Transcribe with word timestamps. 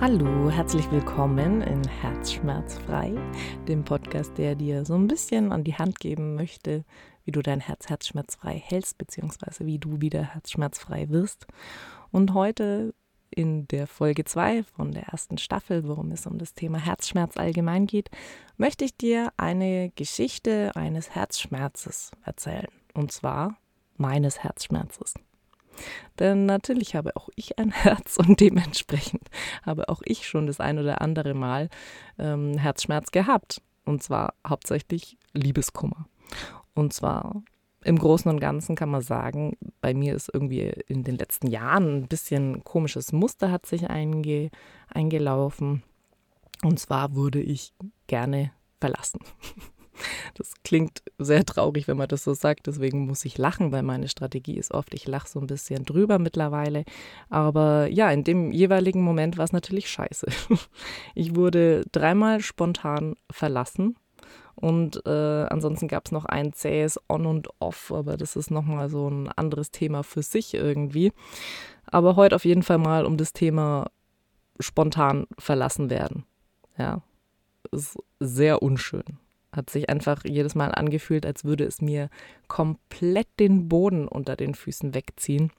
Hallo, 0.00 0.48
herzlich 0.48 0.88
willkommen 0.92 1.60
in 1.60 1.82
Herzschmerzfrei, 1.82 3.16
dem 3.66 3.84
Podcast, 3.84 4.38
der 4.38 4.54
dir 4.54 4.84
so 4.84 4.94
ein 4.94 5.08
bisschen 5.08 5.50
an 5.50 5.64
die 5.64 5.74
Hand 5.74 5.98
geben 5.98 6.36
möchte, 6.36 6.84
wie 7.24 7.32
du 7.32 7.42
dein 7.42 7.58
Herz 7.58 7.88
herzschmerzfrei 7.88 8.62
hältst, 8.64 8.96
beziehungsweise 8.96 9.66
wie 9.66 9.80
du 9.80 10.00
wieder 10.00 10.22
herzschmerzfrei 10.22 11.08
wirst. 11.08 11.48
Und 12.12 12.32
heute 12.32 12.94
in 13.30 13.66
der 13.66 13.88
Folge 13.88 14.24
2 14.24 14.62
von 14.62 14.92
der 14.92 15.08
ersten 15.08 15.36
Staffel, 15.36 15.88
worum 15.88 16.12
es 16.12 16.28
um 16.28 16.38
das 16.38 16.54
Thema 16.54 16.78
Herzschmerz 16.78 17.36
allgemein 17.36 17.88
geht, 17.88 18.08
möchte 18.56 18.84
ich 18.84 18.96
dir 18.96 19.32
eine 19.36 19.90
Geschichte 19.96 20.70
eines 20.76 21.10
Herzschmerzes 21.10 22.12
erzählen. 22.22 22.68
Und 22.94 23.10
zwar 23.10 23.58
meines 23.96 24.44
Herzschmerzes. 24.44 25.14
Denn 26.18 26.46
natürlich 26.46 26.94
habe 26.94 27.16
auch 27.16 27.28
ich 27.36 27.58
ein 27.58 27.70
Herz 27.72 28.16
und 28.16 28.40
dementsprechend 28.40 29.28
habe 29.64 29.88
auch 29.88 30.02
ich 30.04 30.26
schon 30.26 30.46
das 30.46 30.60
ein 30.60 30.78
oder 30.78 31.00
andere 31.00 31.34
Mal 31.34 31.68
ähm, 32.18 32.58
Herzschmerz 32.58 33.10
gehabt. 33.10 33.62
Und 33.84 34.02
zwar 34.02 34.34
hauptsächlich 34.46 35.16
Liebeskummer. 35.32 36.06
Und 36.74 36.92
zwar 36.92 37.42
im 37.84 37.98
Großen 37.98 38.30
und 38.30 38.40
Ganzen 38.40 38.76
kann 38.76 38.90
man 38.90 39.02
sagen, 39.02 39.56
bei 39.80 39.94
mir 39.94 40.14
ist 40.14 40.30
irgendwie 40.32 40.72
in 40.88 41.04
den 41.04 41.16
letzten 41.16 41.46
Jahren 41.46 42.00
ein 42.02 42.08
bisschen 42.08 42.64
komisches 42.64 43.12
Muster 43.12 43.50
hat 43.50 43.66
sich 43.66 43.88
einge, 43.88 44.50
eingelaufen. 44.88 45.82
Und 46.62 46.78
zwar 46.80 47.14
wurde 47.14 47.40
ich 47.40 47.72
gerne 48.08 48.52
verlassen. 48.80 49.20
Das 50.34 50.52
klingt 50.64 51.02
sehr 51.18 51.44
traurig, 51.44 51.88
wenn 51.88 51.96
man 51.96 52.08
das 52.08 52.24
so 52.24 52.34
sagt. 52.34 52.66
Deswegen 52.66 53.06
muss 53.06 53.24
ich 53.24 53.38
lachen, 53.38 53.72
weil 53.72 53.82
meine 53.82 54.08
Strategie 54.08 54.56
ist 54.56 54.72
oft, 54.72 54.94
ich 54.94 55.06
lache 55.06 55.28
so 55.28 55.40
ein 55.40 55.46
bisschen 55.46 55.84
drüber 55.84 56.18
mittlerweile. 56.18 56.84
Aber 57.28 57.88
ja, 57.88 58.10
in 58.10 58.24
dem 58.24 58.52
jeweiligen 58.52 59.02
Moment 59.02 59.36
war 59.36 59.44
es 59.44 59.52
natürlich 59.52 59.88
scheiße. 59.90 60.26
Ich 61.14 61.34
wurde 61.34 61.84
dreimal 61.92 62.40
spontan 62.40 63.16
verlassen. 63.30 63.96
Und 64.54 65.06
äh, 65.06 65.46
ansonsten 65.48 65.86
gab 65.86 66.06
es 66.06 66.12
noch 66.12 66.24
ein 66.24 66.52
zähes 66.52 66.98
On 67.08 67.26
und 67.26 67.48
Off, 67.60 67.92
aber 67.92 68.16
das 68.16 68.34
ist 68.34 68.50
nochmal 68.50 68.88
so 68.88 69.08
ein 69.08 69.28
anderes 69.28 69.70
Thema 69.70 70.02
für 70.02 70.22
sich 70.22 70.54
irgendwie. 70.54 71.12
Aber 71.86 72.16
heute 72.16 72.34
auf 72.34 72.44
jeden 72.44 72.64
Fall 72.64 72.78
mal 72.78 73.06
um 73.06 73.16
das 73.16 73.32
Thema 73.32 73.90
spontan 74.58 75.26
verlassen 75.38 75.90
werden. 75.90 76.24
Ja, 76.76 77.02
ist 77.70 77.98
sehr 78.18 78.62
unschön. 78.62 79.04
Hat 79.52 79.70
sich 79.70 79.88
einfach 79.88 80.24
jedes 80.24 80.54
Mal 80.54 80.72
angefühlt, 80.72 81.24
als 81.24 81.44
würde 81.44 81.64
es 81.64 81.80
mir 81.80 82.10
komplett 82.48 83.28
den 83.40 83.68
Boden 83.68 84.06
unter 84.06 84.36
den 84.36 84.54
Füßen 84.54 84.94
wegziehen. 84.94 85.50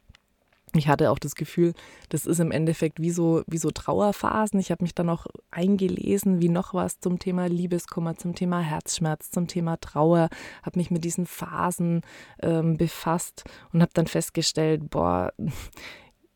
Ich 0.76 0.88
hatte 0.88 1.10
auch 1.10 1.18
das 1.18 1.34
Gefühl, 1.34 1.74
das 2.10 2.28
ist 2.28 2.40
im 2.40 2.52
Endeffekt 2.52 3.02
wie 3.02 3.10
so, 3.10 3.42
wie 3.48 3.58
so 3.58 3.72
Trauerphasen. 3.72 4.60
Ich 4.60 4.70
habe 4.70 4.84
mich 4.84 4.94
dann 4.94 5.10
auch 5.10 5.26
eingelesen, 5.50 6.42
wie 6.42 6.50
noch 6.50 6.76
was 6.76 7.00
zum 7.00 7.18
Thema 7.18 7.48
Liebeskummer, 7.48 8.18
zum 8.18 8.36
Thema 8.36 8.60
Herzschmerz, 8.60 9.32
zum 9.32 9.48
Thema 9.48 9.78
Trauer, 9.78 10.30
habe 10.62 10.78
mich 10.78 10.92
mit 10.92 11.04
diesen 11.04 11.26
Phasen 11.26 12.02
ähm, 12.44 12.78
befasst 12.78 13.46
und 13.74 13.82
habe 13.82 13.92
dann 13.96 14.06
festgestellt, 14.06 14.92
boah, 14.92 15.34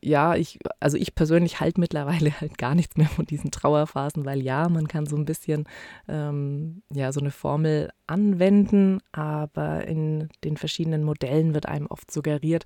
ja, 0.04 0.34
ich, 0.34 0.58
also 0.80 0.98
ich 0.98 1.14
persönlich 1.14 1.60
halte 1.60 1.80
mittlerweile 1.80 2.30
halt 2.40 2.58
gar 2.58 2.74
nichts 2.74 2.96
mehr 2.96 3.08
von 3.08 3.24
diesen 3.24 3.50
Trauerphasen, 3.50 4.24
weil 4.24 4.42
ja, 4.42 4.68
man 4.68 4.86
kann 4.86 5.06
so 5.06 5.16
ein 5.16 5.24
bisschen 5.24 5.64
ähm, 6.08 6.82
ja 6.92 7.10
so 7.12 7.20
eine 7.20 7.30
Formel 7.30 7.90
anwenden, 8.06 9.00
aber 9.12 9.86
in 9.86 10.28
den 10.44 10.56
verschiedenen 10.56 11.04
Modellen 11.04 11.54
wird 11.54 11.66
einem 11.66 11.86
oft 11.86 12.10
suggeriert, 12.10 12.64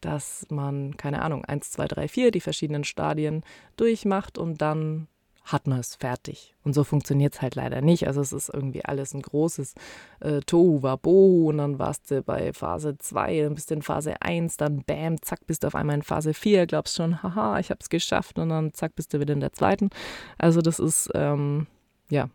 dass 0.00 0.46
man, 0.50 0.96
keine 0.96 1.22
Ahnung, 1.22 1.44
1, 1.44 1.70
2, 1.70 1.86
3, 1.86 2.08
4, 2.08 2.30
die 2.32 2.40
verschiedenen 2.40 2.84
Stadien 2.84 3.44
durchmacht 3.76 4.36
und 4.36 4.60
dann 4.60 5.06
hat 5.44 5.66
man 5.66 5.80
es 5.80 5.96
fertig. 5.96 6.54
Und 6.62 6.74
so 6.74 6.84
funktioniert 6.84 7.34
es 7.34 7.42
halt 7.42 7.54
leider 7.54 7.80
nicht. 7.80 8.06
Also 8.06 8.20
es 8.20 8.32
ist 8.32 8.50
irgendwie 8.52 8.84
alles 8.84 9.14
ein 9.14 9.22
großes 9.22 9.74
äh, 10.20 10.40
Tohu 10.40 10.82
Wabohu 10.82 11.48
und 11.48 11.58
dann 11.58 11.78
warst 11.78 12.10
du 12.10 12.22
bei 12.22 12.52
Phase 12.52 12.96
2, 12.98 13.42
dann 13.42 13.54
bist 13.54 13.70
du 13.70 13.74
in 13.74 13.82
Phase 13.82 14.20
1, 14.20 14.56
dann 14.58 14.84
bam, 14.84 15.20
zack, 15.22 15.46
bist 15.46 15.62
du 15.62 15.68
auf 15.68 15.74
einmal 15.74 15.96
in 15.96 16.02
Phase 16.02 16.34
4, 16.34 16.66
glaubst 16.66 16.96
schon, 16.96 17.22
haha, 17.22 17.58
ich 17.58 17.70
habe 17.70 17.80
es 17.80 17.88
geschafft 17.88 18.38
und 18.38 18.50
dann 18.50 18.74
zack, 18.74 18.94
bist 18.94 19.14
du 19.14 19.20
wieder 19.20 19.34
in 19.34 19.40
der 19.40 19.52
zweiten. 19.52 19.90
Also 20.38 20.60
das 20.60 20.78
ist, 20.78 21.10
ähm, 21.14 21.66
ja, 22.10 22.28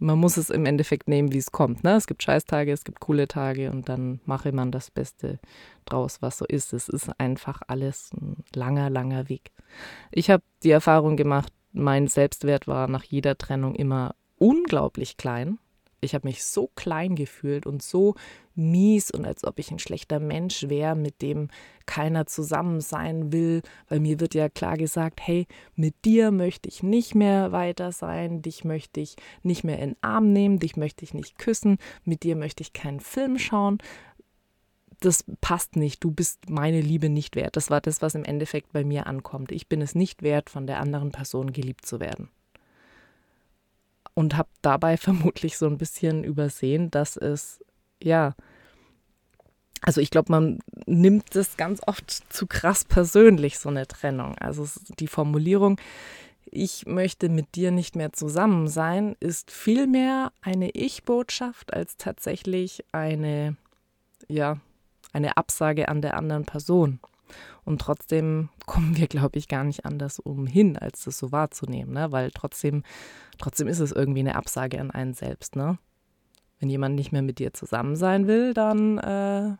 man 0.00 0.18
muss 0.18 0.38
es 0.38 0.48
im 0.48 0.64
Endeffekt 0.64 1.08
nehmen, 1.08 1.32
wie 1.32 1.38
es 1.38 1.52
kommt. 1.52 1.84
Ne? 1.84 1.94
Es 1.94 2.06
gibt 2.06 2.22
Scheißtage, 2.22 2.72
es 2.72 2.84
gibt 2.84 3.00
coole 3.00 3.28
Tage 3.28 3.70
und 3.70 3.88
dann 3.88 4.20
mache 4.24 4.50
man 4.50 4.72
das 4.72 4.90
Beste 4.90 5.38
draus, 5.84 6.22
was 6.22 6.38
so 6.38 6.46
ist. 6.46 6.72
Es 6.72 6.88
ist 6.88 7.10
einfach 7.18 7.60
alles 7.68 8.10
ein 8.14 8.42
langer, 8.54 8.88
langer 8.88 9.28
Weg. 9.28 9.52
Ich 10.10 10.30
habe 10.30 10.42
die 10.62 10.70
Erfahrung 10.70 11.16
gemacht, 11.16 11.52
mein 11.72 12.08
Selbstwert 12.08 12.66
war 12.66 12.88
nach 12.88 13.04
jeder 13.04 13.36
Trennung 13.38 13.74
immer 13.74 14.14
unglaublich 14.38 15.16
klein. 15.16 15.58
Ich 16.02 16.14
habe 16.14 16.28
mich 16.28 16.44
so 16.44 16.70
klein 16.76 17.14
gefühlt 17.14 17.66
und 17.66 17.82
so 17.82 18.14
mies 18.54 19.10
und 19.10 19.26
als 19.26 19.44
ob 19.44 19.58
ich 19.58 19.70
ein 19.70 19.78
schlechter 19.78 20.18
Mensch 20.18 20.68
wäre, 20.68 20.96
mit 20.96 21.20
dem 21.20 21.48
keiner 21.86 22.26
zusammen 22.26 22.80
sein 22.80 23.32
will, 23.32 23.62
weil 23.88 24.00
mir 24.00 24.18
wird 24.18 24.34
ja 24.34 24.48
klar 24.48 24.76
gesagt, 24.76 25.20
hey, 25.22 25.46
mit 25.74 26.04
dir 26.04 26.30
möchte 26.30 26.68
ich 26.68 26.82
nicht 26.82 27.14
mehr 27.14 27.52
weiter 27.52 27.92
sein, 27.92 28.40
dich 28.40 28.64
möchte 28.64 29.00
ich 29.00 29.16
nicht 29.42 29.62
mehr 29.62 29.78
in 29.78 29.90
den 29.90 29.96
Arm 30.00 30.32
nehmen, 30.32 30.58
dich 30.58 30.76
möchte 30.76 31.04
ich 31.04 31.14
nicht 31.14 31.38
küssen, 31.38 31.78
mit 32.04 32.22
dir 32.22 32.36
möchte 32.36 32.62
ich 32.62 32.72
keinen 32.72 33.00
Film 33.00 33.38
schauen, 33.38 33.78
das 35.00 35.24
passt 35.40 35.76
nicht, 35.76 36.04
du 36.04 36.10
bist 36.10 36.50
meine 36.50 36.80
Liebe 36.80 37.08
nicht 37.08 37.34
wert. 37.34 37.56
Das 37.56 37.70
war 37.70 37.80
das, 37.80 38.02
was 38.02 38.14
im 38.14 38.24
Endeffekt 38.24 38.72
bei 38.72 38.84
mir 38.84 39.06
ankommt. 39.06 39.50
Ich 39.50 39.68
bin 39.68 39.80
es 39.80 39.94
nicht 39.94 40.22
wert, 40.22 40.50
von 40.50 40.66
der 40.66 40.78
anderen 40.78 41.10
Person 41.10 41.52
geliebt 41.52 41.86
zu 41.86 42.00
werden. 42.00 42.28
Und 44.14 44.36
habe 44.36 44.50
dabei 44.62 44.96
vermutlich 44.98 45.56
so 45.58 45.66
ein 45.66 45.78
bisschen 45.78 46.24
übersehen, 46.24 46.90
dass 46.90 47.16
es, 47.16 47.64
ja, 48.02 48.34
also 49.82 50.02
ich 50.02 50.10
glaube, 50.10 50.30
man 50.30 50.58
nimmt 50.86 51.34
das 51.34 51.56
ganz 51.56 51.80
oft 51.86 52.10
zu 52.10 52.46
krass 52.46 52.84
persönlich, 52.84 53.58
so 53.58 53.70
eine 53.70 53.86
Trennung. 53.86 54.36
Also 54.38 54.68
die 54.98 55.06
Formulierung, 55.06 55.80
ich 56.44 56.84
möchte 56.84 57.30
mit 57.30 57.54
dir 57.54 57.70
nicht 57.70 57.96
mehr 57.96 58.12
zusammen 58.12 58.68
sein, 58.68 59.16
ist 59.20 59.50
vielmehr 59.50 60.32
eine 60.42 60.70
Ich-Botschaft 60.70 61.72
als 61.72 61.96
tatsächlich 61.96 62.84
eine, 62.92 63.56
ja, 64.28 64.60
eine 65.12 65.36
Absage 65.36 65.88
an 65.88 66.02
der 66.02 66.16
anderen 66.16 66.44
Person. 66.44 67.00
Und 67.64 67.80
trotzdem 67.80 68.48
kommen 68.66 68.96
wir, 68.96 69.06
glaube 69.06 69.38
ich, 69.38 69.48
gar 69.48 69.64
nicht 69.64 69.84
anders 69.84 70.18
umhin, 70.18 70.76
als 70.76 71.04
das 71.04 71.18
so 71.18 71.32
wahrzunehmen, 71.32 71.94
ne? 71.94 72.12
weil 72.12 72.30
trotzdem, 72.30 72.82
trotzdem 73.38 73.68
ist 73.68 73.80
es 73.80 73.92
irgendwie 73.92 74.20
eine 74.20 74.36
Absage 74.36 74.80
an 74.80 74.90
einen 74.90 75.14
selbst. 75.14 75.56
Ne? 75.56 75.78
Wenn 76.58 76.70
jemand 76.70 76.94
nicht 76.94 77.12
mehr 77.12 77.22
mit 77.22 77.38
dir 77.38 77.52
zusammen 77.52 77.96
sein 77.96 78.26
will, 78.26 78.54
dann 78.54 78.98
äh, 78.98 79.56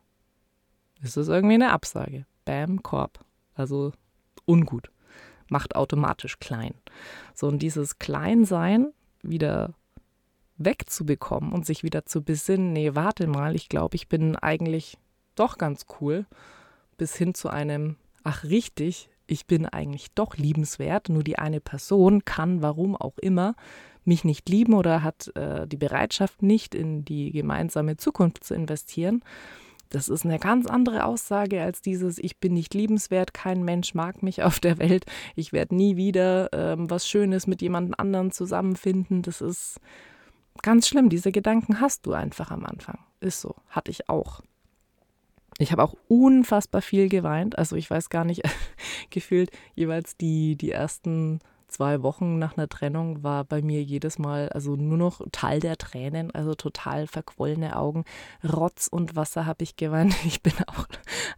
ist 1.02 1.16
es 1.16 1.28
irgendwie 1.28 1.54
eine 1.54 1.72
Absage. 1.72 2.26
Bam, 2.44 2.82
Korb. 2.82 3.24
Also 3.54 3.92
ungut. 4.44 4.90
Macht 5.48 5.74
automatisch 5.74 6.38
klein. 6.38 6.74
So, 7.34 7.48
und 7.48 7.60
dieses 7.60 7.98
Kleinsein 7.98 8.92
wieder 9.22 9.74
wegzubekommen 10.58 11.52
und 11.52 11.66
sich 11.66 11.82
wieder 11.82 12.04
zu 12.04 12.22
besinnen, 12.22 12.72
nee, 12.72 12.94
warte 12.94 13.26
mal, 13.26 13.56
ich 13.56 13.68
glaube, 13.68 13.96
ich 13.96 14.08
bin 14.08 14.36
eigentlich 14.36 14.98
doch 15.34 15.58
ganz 15.58 15.86
cool, 16.00 16.26
bis 16.96 17.16
hin 17.16 17.34
zu 17.34 17.48
einem, 17.48 17.96
ach 18.24 18.44
richtig, 18.44 19.08
ich 19.26 19.46
bin 19.46 19.66
eigentlich 19.66 20.08
doch 20.14 20.36
liebenswert, 20.36 21.08
nur 21.08 21.22
die 21.22 21.38
eine 21.38 21.60
Person 21.60 22.24
kann, 22.24 22.62
warum 22.62 22.96
auch 22.96 23.16
immer, 23.18 23.54
mich 24.04 24.24
nicht 24.24 24.48
lieben 24.48 24.74
oder 24.74 25.02
hat 25.02 25.34
äh, 25.36 25.66
die 25.66 25.76
Bereitschaft 25.76 26.42
nicht 26.42 26.74
in 26.74 27.04
die 27.04 27.30
gemeinsame 27.30 27.96
Zukunft 27.96 28.44
zu 28.44 28.54
investieren. 28.54 29.22
Das 29.90 30.08
ist 30.08 30.24
eine 30.24 30.38
ganz 30.38 30.66
andere 30.66 31.04
Aussage 31.04 31.62
als 31.62 31.82
dieses, 31.82 32.18
ich 32.18 32.38
bin 32.38 32.54
nicht 32.54 32.74
liebenswert, 32.74 33.34
kein 33.34 33.64
Mensch 33.64 33.94
mag 33.94 34.22
mich 34.22 34.42
auf 34.42 34.60
der 34.60 34.78
Welt, 34.78 35.04
ich 35.34 35.52
werde 35.52 35.74
nie 35.74 35.96
wieder 35.96 36.48
ähm, 36.52 36.88
was 36.88 37.08
Schönes 37.08 37.46
mit 37.46 37.60
jemand 37.60 37.98
anderem 37.98 38.30
zusammenfinden. 38.30 39.22
Das 39.22 39.40
ist 39.40 39.80
ganz 40.62 40.86
schlimm. 40.88 41.08
Diese 41.08 41.32
Gedanken 41.32 41.80
hast 41.80 42.06
du 42.06 42.12
einfach 42.12 42.50
am 42.50 42.64
Anfang. 42.64 42.98
Ist 43.20 43.40
so, 43.40 43.56
hatte 43.68 43.90
ich 43.90 44.08
auch. 44.08 44.42
Ich 45.60 45.72
habe 45.72 45.82
auch 45.82 45.94
unfassbar 46.08 46.80
viel 46.80 47.10
geweint. 47.10 47.58
Also 47.58 47.76
ich 47.76 47.90
weiß 47.90 48.08
gar 48.08 48.24
nicht, 48.24 48.42
gefühlt 49.10 49.50
jeweils 49.74 50.16
die, 50.16 50.56
die 50.56 50.70
ersten 50.70 51.40
zwei 51.68 52.02
Wochen 52.02 52.38
nach 52.38 52.56
einer 52.56 52.68
Trennung 52.68 53.22
war 53.22 53.44
bei 53.44 53.60
mir 53.60 53.82
jedes 53.82 54.18
Mal 54.18 54.48
also 54.48 54.74
nur 54.74 54.96
noch 54.96 55.20
Teil 55.32 55.60
der 55.60 55.76
Tränen, 55.76 56.30
also 56.32 56.54
total 56.54 57.06
verquollene 57.06 57.76
Augen. 57.76 58.04
Rotz 58.42 58.88
und 58.88 59.16
Wasser 59.16 59.44
habe 59.44 59.62
ich 59.62 59.76
geweint. 59.76 60.14
Ich 60.24 60.42
bin 60.42 60.54
auch 60.66 60.86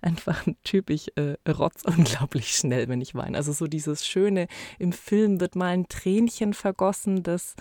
einfach 0.00 0.46
ein 0.46 0.56
Typ, 0.62 0.90
ich 0.90 1.16
äh, 1.16 1.36
rotz 1.50 1.82
unglaublich 1.84 2.54
schnell, 2.54 2.88
wenn 2.88 3.00
ich 3.00 3.14
weine. 3.16 3.36
Also 3.36 3.52
so 3.52 3.66
dieses 3.66 4.06
Schöne, 4.06 4.46
im 4.78 4.92
Film 4.92 5.40
wird 5.40 5.56
mal 5.56 5.66
ein 5.66 5.88
Tränchen 5.88 6.54
vergossen, 6.54 7.22
das 7.25 7.56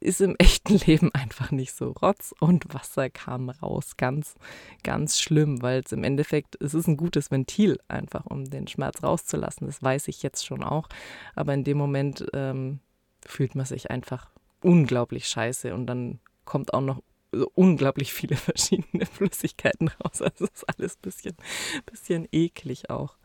ist 0.00 0.20
im 0.20 0.36
echten 0.38 0.78
Leben 0.78 1.12
einfach 1.14 1.50
nicht 1.50 1.72
so. 1.72 1.92
Rotz 1.92 2.34
und 2.40 2.72
Wasser 2.72 3.10
kam 3.10 3.50
raus. 3.50 3.96
Ganz, 3.96 4.34
ganz 4.82 5.20
schlimm, 5.20 5.62
weil 5.62 5.82
es 5.84 5.92
im 5.92 6.04
Endeffekt, 6.04 6.56
es 6.60 6.74
ist 6.74 6.86
ein 6.86 6.96
gutes 6.96 7.30
Ventil 7.30 7.78
einfach, 7.88 8.26
um 8.26 8.44
den 8.44 8.68
Schmerz 8.68 9.02
rauszulassen. 9.02 9.66
Das 9.66 9.82
weiß 9.82 10.08
ich 10.08 10.22
jetzt 10.22 10.44
schon 10.44 10.62
auch. 10.62 10.88
Aber 11.34 11.54
in 11.54 11.64
dem 11.64 11.78
Moment 11.78 12.26
ähm, 12.32 12.80
fühlt 13.24 13.54
man 13.54 13.66
sich 13.66 13.90
einfach 13.90 14.30
unglaublich 14.60 15.28
scheiße 15.28 15.72
und 15.74 15.86
dann 15.86 16.18
kommt 16.44 16.74
auch 16.74 16.80
noch 16.80 17.02
so 17.32 17.50
unglaublich 17.54 18.12
viele 18.12 18.36
verschiedene 18.36 19.06
Flüssigkeiten 19.06 19.88
raus. 19.88 20.22
Also 20.22 20.46
ist 20.46 20.64
alles 20.68 20.96
ein 20.96 21.02
bisschen, 21.02 21.36
bisschen 21.86 22.28
eklig 22.32 22.90
auch. 22.90 23.16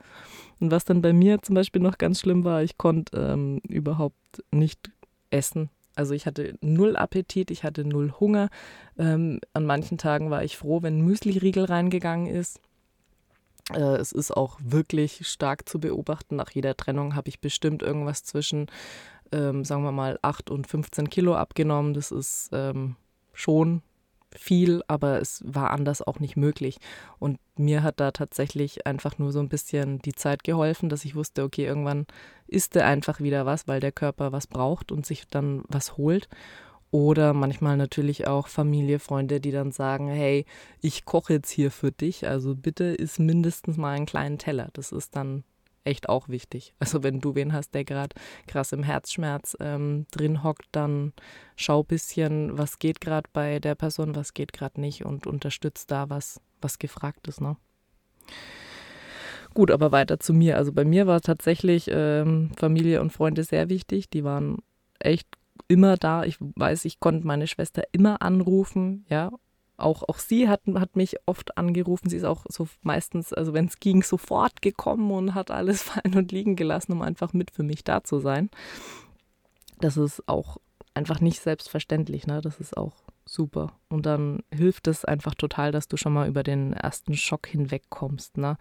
Und 0.59 0.71
was 0.71 0.85
dann 0.85 1.01
bei 1.01 1.13
mir 1.13 1.41
zum 1.41 1.55
Beispiel 1.55 1.81
noch 1.81 1.97
ganz 1.97 2.19
schlimm 2.19 2.43
war, 2.43 2.63
ich 2.63 2.77
konnte 2.77 3.17
ähm, 3.17 3.59
überhaupt 3.67 4.43
nicht 4.51 4.91
essen. 5.29 5.69
Also 5.95 6.13
ich 6.13 6.25
hatte 6.25 6.57
null 6.61 6.95
Appetit, 6.95 7.51
ich 7.51 7.63
hatte 7.63 7.85
null 7.85 8.13
Hunger. 8.19 8.49
Ähm, 8.97 9.39
an 9.53 9.65
manchen 9.65 9.97
Tagen 9.97 10.29
war 10.29 10.43
ich 10.43 10.57
froh, 10.57 10.81
wenn 10.81 10.99
ein 10.99 11.05
Müsli-Riegel 11.05 11.65
reingegangen 11.65 12.27
ist. 12.27 12.59
Äh, 13.71 13.97
es 13.97 14.11
ist 14.11 14.31
auch 14.31 14.59
wirklich 14.61 15.27
stark 15.27 15.69
zu 15.69 15.79
beobachten. 15.79 16.35
Nach 16.35 16.49
jeder 16.51 16.75
Trennung 16.75 17.15
habe 17.15 17.29
ich 17.29 17.39
bestimmt 17.39 17.81
irgendwas 17.81 18.23
zwischen, 18.23 18.67
ähm, 19.31 19.63
sagen 19.63 19.83
wir 19.83 19.91
mal, 19.91 20.19
8 20.21 20.49
und 20.49 20.67
15 20.67 21.09
Kilo 21.09 21.35
abgenommen. 21.35 21.93
Das 21.93 22.11
ist 22.11 22.49
ähm, 22.51 22.95
schon 23.33 23.81
viel, 24.37 24.81
aber 24.87 25.19
es 25.21 25.43
war 25.45 25.71
anders 25.71 26.01
auch 26.01 26.19
nicht 26.19 26.35
möglich. 26.35 26.77
Und 27.19 27.39
mir 27.57 27.83
hat 27.83 27.99
da 27.99 28.11
tatsächlich 28.11 28.85
einfach 28.85 29.17
nur 29.17 29.31
so 29.31 29.39
ein 29.39 29.49
bisschen 29.49 29.99
die 29.99 30.13
Zeit 30.13 30.43
geholfen, 30.43 30.89
dass 30.89 31.05
ich 31.05 31.15
wusste, 31.15 31.43
okay, 31.43 31.65
irgendwann 31.65 32.05
isst 32.47 32.75
er 32.75 32.87
einfach 32.87 33.19
wieder 33.19 33.45
was, 33.45 33.67
weil 33.67 33.79
der 33.79 33.91
Körper 33.91 34.31
was 34.31 34.47
braucht 34.47 34.91
und 34.91 35.05
sich 35.05 35.27
dann 35.27 35.63
was 35.67 35.97
holt. 35.97 36.27
Oder 36.91 37.33
manchmal 37.33 37.75
natürlich 37.75 38.27
auch 38.27 38.47
Familie, 38.47 38.99
Freunde, 38.99 39.41
die 39.41 39.49
dann 39.49 39.71
sagen, 39.71 40.09
hey, 40.09 40.45
ich 40.79 41.05
koche 41.05 41.33
jetzt 41.33 41.49
hier 41.49 41.71
für 41.71 41.91
dich, 41.91 42.27
also 42.27 42.55
bitte 42.55 42.83
isst 42.83 43.19
mindestens 43.19 43.77
mal 43.77 43.95
einen 43.95 44.05
kleinen 44.05 44.37
Teller. 44.37 44.69
Das 44.73 44.91
ist 44.91 45.15
dann 45.15 45.43
echt 45.85 46.09
auch 46.09 46.29
wichtig. 46.29 46.73
Also 46.79 47.03
wenn 47.03 47.21
du 47.21 47.35
wen 47.35 47.53
hast, 47.53 47.73
der 47.73 47.85
gerade 47.85 48.15
krass 48.47 48.71
im 48.71 48.83
Herzschmerz 48.83 49.55
ähm, 49.59 50.05
drin 50.11 50.43
hockt, 50.43 50.67
dann 50.71 51.13
schau 51.55 51.81
ein 51.81 51.85
bisschen, 51.85 52.57
was 52.57 52.77
geht 52.79 53.01
gerade 53.01 53.29
bei 53.31 53.59
der 53.59 53.75
Person, 53.75 54.15
was 54.15 54.33
geht 54.33 54.53
gerade 54.53 54.81
nicht 54.81 55.05
und 55.05 55.27
unterstützt 55.27 55.89
da, 55.91 56.09
was, 56.09 56.41
was 56.61 56.77
gefragt 56.77 57.27
ist. 57.27 57.41
Ne? 57.41 57.55
Gut, 59.53 59.71
aber 59.71 59.91
weiter 59.91 60.19
zu 60.19 60.33
mir. 60.33 60.57
Also 60.57 60.73
bei 60.73 60.83
mir 60.83 61.07
war 61.07 61.21
tatsächlich 61.21 61.89
ähm, 61.89 62.51
Familie 62.57 63.01
und 63.01 63.11
Freunde 63.11 63.43
sehr 63.43 63.69
wichtig. 63.69 64.09
Die 64.09 64.23
waren 64.23 64.57
echt 64.99 65.27
immer 65.67 65.95
da. 65.95 66.23
Ich 66.23 66.37
weiß, 66.39 66.85
ich 66.85 66.99
konnte 66.99 67.27
meine 67.27 67.47
Schwester 67.47 67.83
immer 67.91 68.21
anrufen, 68.21 69.05
ja, 69.09 69.31
auch, 69.77 70.03
auch 70.07 70.19
sie 70.19 70.47
hat, 70.47 70.61
hat 70.75 70.95
mich 70.95 71.15
oft 71.25 71.57
angerufen. 71.57 72.09
Sie 72.09 72.17
ist 72.17 72.23
auch 72.23 72.45
so 72.49 72.67
meistens, 72.81 73.33
also 73.33 73.53
wenn 73.53 73.65
es 73.65 73.79
ging, 73.79 74.03
sofort 74.03 74.61
gekommen 74.61 75.11
und 75.11 75.35
hat 75.35 75.51
alles 75.51 75.83
fallen 75.83 76.15
und 76.15 76.31
liegen 76.31 76.55
gelassen, 76.55 76.93
um 76.93 77.01
einfach 77.01 77.33
mit 77.33 77.51
für 77.51 77.63
mich 77.63 77.83
da 77.83 78.03
zu 78.03 78.19
sein. 78.19 78.49
Das 79.79 79.97
ist 79.97 80.27
auch 80.27 80.57
einfach 80.93 81.19
nicht 81.19 81.41
selbstverständlich, 81.41 82.27
ne? 82.27 82.41
Das 82.41 82.59
ist 82.59 82.77
auch 82.77 82.93
super. 83.25 83.73
Und 83.89 84.05
dann 84.05 84.43
hilft 84.53 84.87
es 84.87 85.05
einfach 85.05 85.35
total, 85.35 85.71
dass 85.71 85.87
du 85.87 85.97
schon 85.97 86.13
mal 86.13 86.27
über 86.27 86.43
den 86.43 86.73
ersten 86.73 87.15
Schock 87.15 87.47
hinwegkommst, 87.47 88.37
ne? 88.37 88.57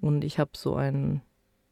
Und 0.00 0.24
ich 0.24 0.38
habe 0.38 0.50
so 0.56 0.74
ein, 0.74 1.22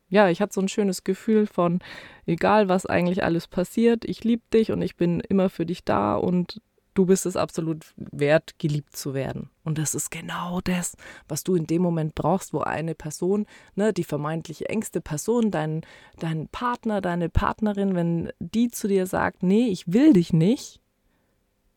ja, 0.09 0.29
ich 0.29 0.41
hatte 0.41 0.55
so 0.55 0.61
ein 0.61 0.69
schönes 0.69 1.05
Gefühl 1.05 1.47
von, 1.47 1.81
egal 2.27 2.69
was 2.69 2.87
eigentlich 2.87 3.25
alles 3.25 3.47
passiert, 3.49 4.05
ich 4.05 4.23
liebe 4.23 4.43
dich 4.53 4.71
und 4.71 4.83
ich 4.83 4.97
bin 4.97 5.21
immer 5.21 5.51
für 5.51 5.67
dich 5.67 5.85
da 5.85 6.15
und 6.15 6.61
du 6.99 7.07
bist 7.07 7.27
es 7.27 7.37
absolut 7.37 7.95
wert, 7.97 8.59
geliebt 8.59 8.97
zu 8.97 9.15
werden. 9.15 9.51
Und 9.63 9.79
das 9.79 9.95
ist 9.95 10.11
genau 10.11 10.61
das, 10.61 10.97
was 11.29 11.45
du 11.45 11.55
in 11.55 11.69
dem 11.69 11.81
Moment 11.81 12.17
brauchst, 12.17 12.53
wo 12.53 12.59
eine 12.59 12.97
Person, 12.97 13.47
ne, 13.77 13.93
die 13.93 14.03
vermeintliche 14.03 14.69
engste 14.69 15.01
Person, 15.01 15.53
dein, 15.53 15.83
dein 16.19 16.49
Partner, 16.49 17.01
deine 17.01 17.29
Partnerin, 17.29 17.95
wenn 17.95 18.33
die 18.41 18.69
zu 18.69 18.89
dir 18.89 19.07
sagt, 19.07 19.45
nee, 19.45 19.69
ich 19.69 19.93
will 19.93 20.13
dich 20.13 20.33
nicht, 20.33 20.81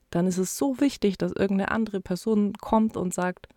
dann 0.09 0.25
ist 0.25 0.39
es 0.39 0.57
so 0.57 0.79
wichtig, 0.79 1.19
dass 1.19 1.33
irgendeine 1.33 1.69
andere 1.69 2.01
Person 2.01 2.53
kommt 2.53 2.97
und 2.97 3.13
sagt, 3.13 3.47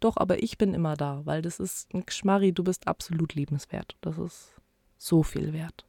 doch, 0.00 0.16
aber 0.16 0.42
ich 0.42 0.58
bin 0.58 0.74
immer 0.74 0.96
da, 0.96 1.20
weil 1.24 1.40
das 1.40 1.60
ist 1.60 1.94
ein 1.94 2.04
Geschmarri, 2.04 2.52
du 2.52 2.64
bist 2.64 2.88
absolut 2.88 3.34
liebenswert. 3.34 3.96
Das 4.00 4.18
ist 4.18 4.54
so 4.98 5.22
viel 5.22 5.52
wert. 5.52 5.84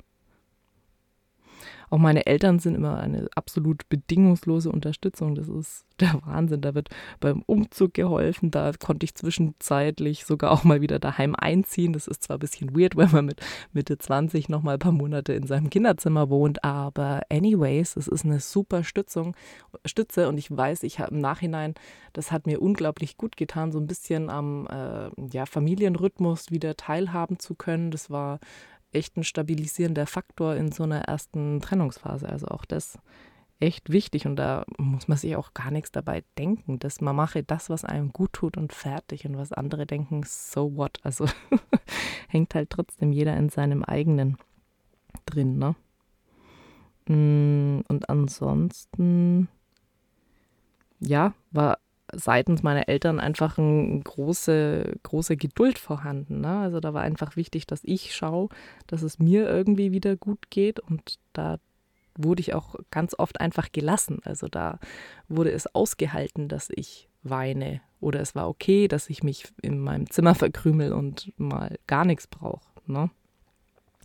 Auch 1.89 1.97
meine 1.97 2.25
Eltern 2.25 2.59
sind 2.59 2.75
immer 2.75 2.97
eine 2.99 3.27
absolut 3.35 3.87
bedingungslose 3.89 4.71
Unterstützung. 4.71 5.35
Das 5.35 5.47
ist 5.47 5.85
der 5.99 6.19
Wahnsinn. 6.25 6.61
Da 6.61 6.75
wird 6.75 6.89
beim 7.19 7.43
Umzug 7.45 7.93
geholfen. 7.93 8.51
Da 8.51 8.71
konnte 8.79 9.03
ich 9.03 9.15
zwischenzeitlich 9.15 10.25
sogar 10.25 10.51
auch 10.51 10.63
mal 10.63 10.81
wieder 10.81 10.99
daheim 10.99 11.35
einziehen. 11.35 11.93
Das 11.93 12.07
ist 12.07 12.23
zwar 12.23 12.37
ein 12.37 12.39
bisschen 12.39 12.75
weird, 12.77 12.95
wenn 12.97 13.11
man 13.11 13.25
mit 13.25 13.41
Mitte 13.73 13.97
20 13.97 14.49
noch 14.49 14.63
mal 14.63 14.73
ein 14.73 14.79
paar 14.79 14.91
Monate 14.91 15.33
in 15.33 15.47
seinem 15.47 15.69
Kinderzimmer 15.69 16.29
wohnt, 16.29 16.63
aber 16.63 17.21
anyways, 17.29 17.95
es 17.95 18.07
ist 18.07 18.25
eine 18.25 18.39
super 18.39 18.83
Stützung, 18.83 19.35
Stütze 19.85 20.27
und 20.27 20.37
ich 20.37 20.55
weiß, 20.55 20.83
ich 20.83 20.99
habe 20.99 21.15
im 21.15 21.19
Nachhinein, 21.19 21.75
das 22.13 22.31
hat 22.31 22.45
mir 22.45 22.61
unglaublich 22.61 23.17
gut 23.17 23.37
getan, 23.37 23.71
so 23.71 23.79
ein 23.79 23.87
bisschen 23.87 24.29
am 24.29 24.67
äh, 24.67 25.09
ja, 25.31 25.45
Familienrhythmus 25.45 26.51
wieder 26.51 26.75
teilhaben 26.75 27.39
zu 27.39 27.55
können. 27.55 27.91
Das 27.91 28.09
war 28.09 28.39
echt 28.93 29.17
ein 29.17 29.23
stabilisierender 29.23 30.05
Faktor 30.05 30.55
in 30.55 30.71
so 30.71 30.83
einer 30.83 31.01
ersten 31.01 31.61
Trennungsphase. 31.61 32.27
Also 32.27 32.47
auch 32.47 32.65
das 32.65 32.99
echt 33.59 33.91
wichtig 33.91 34.25
und 34.25 34.35
da 34.37 34.65
muss 34.77 35.07
man 35.07 35.17
sich 35.17 35.35
auch 35.35 35.53
gar 35.53 35.71
nichts 35.71 35.91
dabei 35.91 36.23
denken, 36.37 36.79
dass 36.79 36.99
man 36.99 37.15
mache 37.15 37.43
das, 37.43 37.69
was 37.69 37.85
einem 37.85 38.11
gut 38.11 38.33
tut 38.33 38.57
und 38.57 38.73
fertig 38.73 39.25
und 39.25 39.37
was 39.37 39.53
andere 39.53 39.85
denken, 39.85 40.23
so 40.25 40.75
what. 40.75 40.99
Also 41.03 41.25
hängt 42.27 42.55
halt 42.55 42.71
trotzdem 42.71 43.11
jeder 43.11 43.37
in 43.37 43.49
seinem 43.49 43.83
eigenen 43.83 44.37
drin, 45.25 45.59
ne? 45.59 45.75
Mm, 47.07 47.81
und 47.87 48.09
ansonsten, 48.09 49.47
ja, 50.99 51.33
war 51.51 51.77
seitens 52.13 52.63
meiner 52.63 52.87
Eltern 52.87 53.19
einfach 53.19 53.57
eine 53.57 54.01
große, 54.01 54.99
große 55.03 55.37
Geduld 55.37 55.79
vorhanden. 55.79 56.41
Ne? 56.41 56.59
Also 56.59 56.79
da 56.79 56.93
war 56.93 57.01
einfach 57.01 57.35
wichtig, 57.35 57.67
dass 57.67 57.81
ich 57.83 58.15
schaue, 58.15 58.49
dass 58.87 59.01
es 59.01 59.19
mir 59.19 59.47
irgendwie 59.49 59.91
wieder 59.91 60.15
gut 60.15 60.49
geht 60.49 60.79
und 60.79 61.19
da 61.33 61.57
wurde 62.17 62.41
ich 62.41 62.53
auch 62.53 62.75
ganz 62.91 63.15
oft 63.17 63.39
einfach 63.39 63.71
gelassen. 63.71 64.19
Also 64.23 64.47
da 64.47 64.79
wurde 65.29 65.51
es 65.51 65.73
ausgehalten, 65.73 66.47
dass 66.47 66.69
ich 66.69 67.07
weine 67.23 67.81
oder 67.99 68.19
es 68.19 68.35
war 68.35 68.49
okay, 68.49 68.87
dass 68.87 69.09
ich 69.09 69.23
mich 69.23 69.45
in 69.61 69.79
meinem 69.79 70.09
Zimmer 70.09 70.35
verkrümel 70.35 70.91
und 70.91 71.31
mal 71.37 71.77
gar 71.87 72.05
nichts 72.05 72.27
brauche. 72.27 72.61
Ne? 72.87 73.09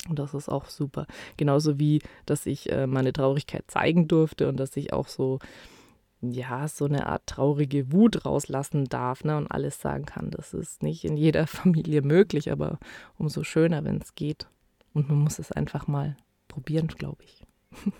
Und 0.08 0.18
das 0.18 0.34
ist 0.34 0.48
auch 0.48 0.66
super. 0.66 1.06
Genauso 1.36 1.78
wie, 1.78 2.00
dass 2.26 2.46
ich 2.46 2.70
äh, 2.70 2.86
meine 2.86 3.12
Traurigkeit 3.12 3.64
zeigen 3.68 4.06
durfte 4.06 4.48
und 4.48 4.58
dass 4.58 4.76
ich 4.76 4.92
auch 4.92 5.08
so 5.08 5.38
ja, 6.20 6.66
so 6.68 6.86
eine 6.86 7.06
Art 7.06 7.26
traurige 7.26 7.92
Wut 7.92 8.24
rauslassen 8.24 8.86
darf 8.86 9.24
ne, 9.24 9.36
und 9.36 9.50
alles 9.50 9.80
sagen 9.80 10.06
kann. 10.06 10.30
Das 10.30 10.54
ist 10.54 10.82
nicht 10.82 11.04
in 11.04 11.16
jeder 11.16 11.46
Familie 11.46 12.02
möglich, 12.02 12.50
aber 12.50 12.78
umso 13.18 13.44
schöner, 13.44 13.84
wenn 13.84 13.98
es 13.98 14.14
geht. 14.14 14.46
Und 14.92 15.08
man 15.08 15.18
muss 15.18 15.38
es 15.38 15.52
einfach 15.52 15.86
mal 15.86 16.16
probieren, 16.48 16.88
glaube 16.88 17.22
ich. 17.24 17.42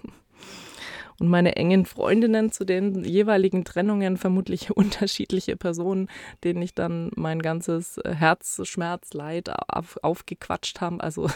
und 1.21 1.29
meine 1.29 1.57
engen 1.57 1.85
Freundinnen 1.85 2.53
zu 2.53 2.65
den 2.65 3.05
jeweiligen 3.05 3.65
Trennungen, 3.65 4.17
vermutlich 4.17 4.71
unterschiedliche 4.77 5.57
Personen, 5.57 6.09
denen 6.43 6.63
ich 6.63 6.75
dann 6.75 7.11
mein 7.17 7.43
ganzes 7.43 8.01
Herzschmerzleid 8.05 9.51
auf, 9.69 9.99
aufgequatscht 10.03 10.81
habe. 10.81 11.03
Also 11.03 11.29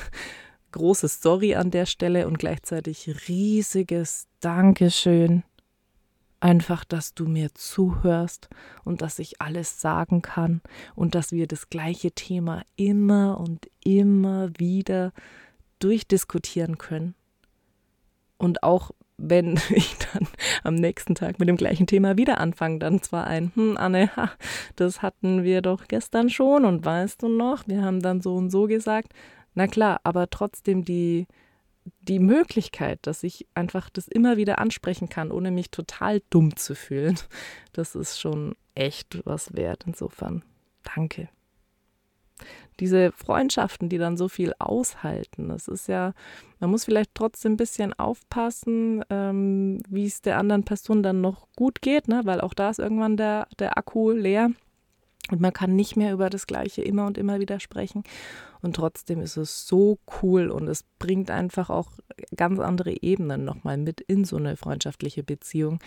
große 0.72 1.08
Story 1.08 1.54
an 1.56 1.70
der 1.70 1.84
Stelle 1.84 2.26
und 2.26 2.38
gleichzeitig 2.38 3.28
riesiges 3.28 4.28
Dankeschön 4.40 5.42
Einfach, 6.40 6.84
dass 6.84 7.14
du 7.14 7.26
mir 7.26 7.54
zuhörst 7.54 8.48
und 8.84 9.02
dass 9.02 9.18
ich 9.18 9.42
alles 9.42 9.80
sagen 9.80 10.22
kann 10.22 10.62
und 10.94 11.14
dass 11.14 11.32
wir 11.32 11.46
das 11.46 11.68
gleiche 11.68 12.12
Thema 12.12 12.62
immer 12.76 13.38
und 13.38 13.70
immer 13.84 14.50
wieder 14.58 15.12
durchdiskutieren 15.80 16.78
können. 16.78 17.14
Und 18.38 18.62
auch 18.62 18.92
wenn 19.18 19.60
ich 19.70 19.96
dann 20.12 20.26
am 20.64 20.74
nächsten 20.74 21.14
Tag 21.14 21.38
mit 21.38 21.48
dem 21.48 21.56
gleichen 21.56 21.86
Thema 21.86 22.16
wieder 22.16 22.40
anfange, 22.40 22.78
dann 22.78 23.02
zwar 23.02 23.26
ein, 23.26 23.52
hm, 23.54 23.76
Anne, 23.76 24.10
ha, 24.16 24.30
das 24.76 25.02
hatten 25.02 25.44
wir 25.44 25.62
doch 25.62 25.88
gestern 25.88 26.30
schon 26.30 26.64
und 26.64 26.84
weißt 26.84 27.22
du 27.22 27.28
noch, 27.28 27.68
wir 27.68 27.82
haben 27.82 28.00
dann 28.00 28.20
so 28.20 28.34
und 28.36 28.50
so 28.50 28.66
gesagt. 28.66 29.12
Na 29.54 29.66
klar, 29.66 30.00
aber 30.04 30.30
trotzdem 30.30 30.84
die, 30.84 31.26
die 32.00 32.18
Möglichkeit, 32.18 32.98
dass 33.02 33.22
ich 33.22 33.46
einfach 33.54 33.90
das 33.90 34.08
immer 34.08 34.36
wieder 34.36 34.58
ansprechen 34.58 35.08
kann, 35.08 35.30
ohne 35.30 35.50
mich 35.50 35.70
total 35.70 36.22
dumm 36.30 36.56
zu 36.56 36.74
fühlen, 36.74 37.18
das 37.72 37.94
ist 37.94 38.20
schon 38.20 38.56
echt 38.74 39.20
was 39.24 39.54
wert. 39.54 39.84
Insofern, 39.86 40.44
danke. 40.94 41.28
diese 42.78 43.12
Freundschaften, 43.12 43.90
die 43.90 43.98
dann 43.98 44.16
so 44.16 44.28
viel 44.28 44.54
aushalten. 44.58 45.48
Das 45.48 45.68
ist 45.68 45.86
ja, 45.86 46.14
man 46.60 46.70
muss 46.70 46.86
vielleicht 46.86 47.14
trotzdem 47.14 47.52
ein 47.52 47.58
bisschen 47.58 47.92
aufpassen, 47.92 49.04
ähm, 49.10 49.82
wie 49.88 50.06
es 50.06 50.22
der 50.22 50.38
anderen 50.38 50.64
Person 50.64 51.02
dann 51.02 51.20
noch 51.20 51.48
gut 51.56 51.82
geht, 51.82 52.08
ne? 52.08 52.22
weil 52.24 52.40
auch 52.40 52.54
da 52.54 52.70
ist 52.70 52.78
irgendwann 52.78 53.16
der, 53.18 53.46
der 53.58 53.76
Akku 53.76 54.12
leer. 54.12 54.50
Und 55.30 55.40
man 55.40 55.52
kann 55.52 55.76
nicht 55.76 55.96
mehr 55.96 56.12
über 56.12 56.30
das 56.30 56.46
Gleiche 56.46 56.82
immer 56.82 57.06
und 57.06 57.18
immer 57.18 57.38
wieder 57.38 57.60
sprechen. 57.60 58.02
Und 58.62 58.76
trotzdem 58.76 59.20
ist 59.20 59.36
es 59.36 59.66
so 59.66 59.98
cool 60.22 60.50
und 60.50 60.68
es 60.68 60.84
bringt 60.98 61.30
einfach 61.30 61.70
auch 61.70 61.92
ganz 62.36 62.58
andere 62.58 63.02
Ebenen 63.02 63.44
nochmal 63.44 63.76
mit 63.76 64.00
in 64.00 64.24
so 64.24 64.36
eine 64.36 64.56
freundschaftliche 64.56 65.22
Beziehung. 65.22 65.78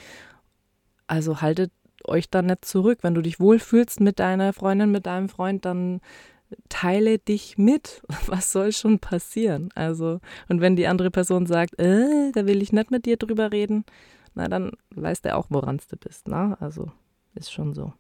Also 1.08 1.42
haltet 1.42 1.72
euch 2.06 2.30
da 2.30 2.42
nicht 2.42 2.66
zurück. 2.66 3.00
Wenn 3.02 3.16
du 3.16 3.22
dich 3.22 3.40
wohlfühlst 3.40 4.00
mit 4.00 4.20
deiner 4.20 4.54
Freundin, 4.54 4.92
mit 4.92 5.06
deinem 5.06 5.30
Freund, 5.30 5.66
dann 5.66 6.00
teile 6.70 7.20
dich 7.20 7.58
mit. 7.58 8.02
Was 8.28 8.52
soll 8.52 8.72
schon 8.72 9.00
passieren? 9.00 9.70
Also, 9.76 10.20
und 10.50 10.62
wenn 10.62 10.76
die 10.76 10.88
andere 10.88 11.12
Person 11.12 11.46
sagt, 11.46 11.80
äh, 11.80 12.32
da 12.32 12.46
will 12.46 12.62
ich 12.62 12.72
nicht 12.72 12.92
mit 12.92 13.06
dir 13.06 13.18
drüber 13.18 13.52
reden, 13.52 13.86
na, 14.36 14.48
dann 14.48 14.72
weiß 14.92 15.22
der 15.22 15.38
auch, 15.38 15.48
woran 15.50 15.80
du 15.90 15.98
bist. 15.98 16.28
Ne? 16.28 16.58
Also, 16.60 16.92
ist 17.36 17.52
schon 17.52 17.74
so. 17.74 17.94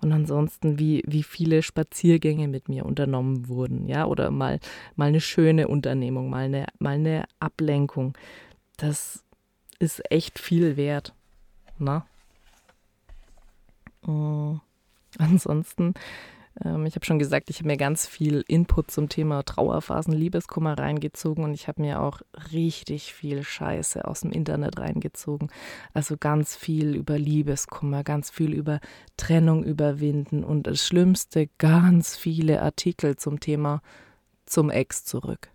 Und 0.00 0.12
ansonsten, 0.12 0.78
wie, 0.78 1.02
wie 1.06 1.22
viele 1.22 1.62
Spaziergänge 1.62 2.48
mit 2.48 2.68
mir 2.68 2.84
unternommen 2.84 3.48
wurden, 3.48 3.88
ja, 3.88 4.06
oder 4.06 4.30
mal, 4.30 4.60
mal 4.94 5.08
eine 5.08 5.20
schöne 5.20 5.68
Unternehmung, 5.68 6.28
mal 6.28 6.44
eine, 6.44 6.66
mal 6.78 6.96
eine 6.96 7.24
Ablenkung. 7.40 8.16
Das 8.76 9.24
ist 9.78 10.02
echt 10.10 10.38
viel 10.38 10.76
wert. 10.76 11.14
Na? 11.78 11.98
Ne? 11.98 12.04
Uh, 14.08 14.58
ansonsten 15.18 15.86
ähm, 15.86 15.94
ich 16.58 16.94
habe 16.94 17.04
schon 17.04 17.18
gesagt, 17.18 17.50
ich 17.50 17.58
habe 17.58 17.68
mir 17.68 17.76
ganz 17.76 18.06
viel 18.06 18.42
Input 18.48 18.90
zum 18.90 19.10
Thema 19.10 19.42
Trauerphasen, 19.42 20.14
Liebeskummer 20.14 20.78
reingezogen 20.78 21.44
und 21.44 21.52
ich 21.52 21.68
habe 21.68 21.82
mir 21.82 22.00
auch 22.00 22.22
richtig 22.52 23.12
viel 23.12 23.42
Scheiße 23.42 24.06
aus 24.06 24.20
dem 24.22 24.32
Internet 24.32 24.78
reingezogen. 24.78 25.50
Also 25.92 26.16
ganz 26.16 26.56
viel 26.56 26.94
über 26.94 27.18
Liebeskummer, 27.18 28.04
ganz 28.04 28.30
viel 28.30 28.54
über 28.54 28.80
Trennung 29.18 29.64
überwinden 29.64 30.44
und 30.44 30.66
das 30.66 30.82
Schlimmste, 30.82 31.48
ganz 31.58 32.16
viele 32.16 32.62
Artikel 32.62 33.16
zum 33.16 33.38
Thema 33.38 33.82
zum 34.46 34.70
Ex 34.70 35.04
zurück. 35.04 35.50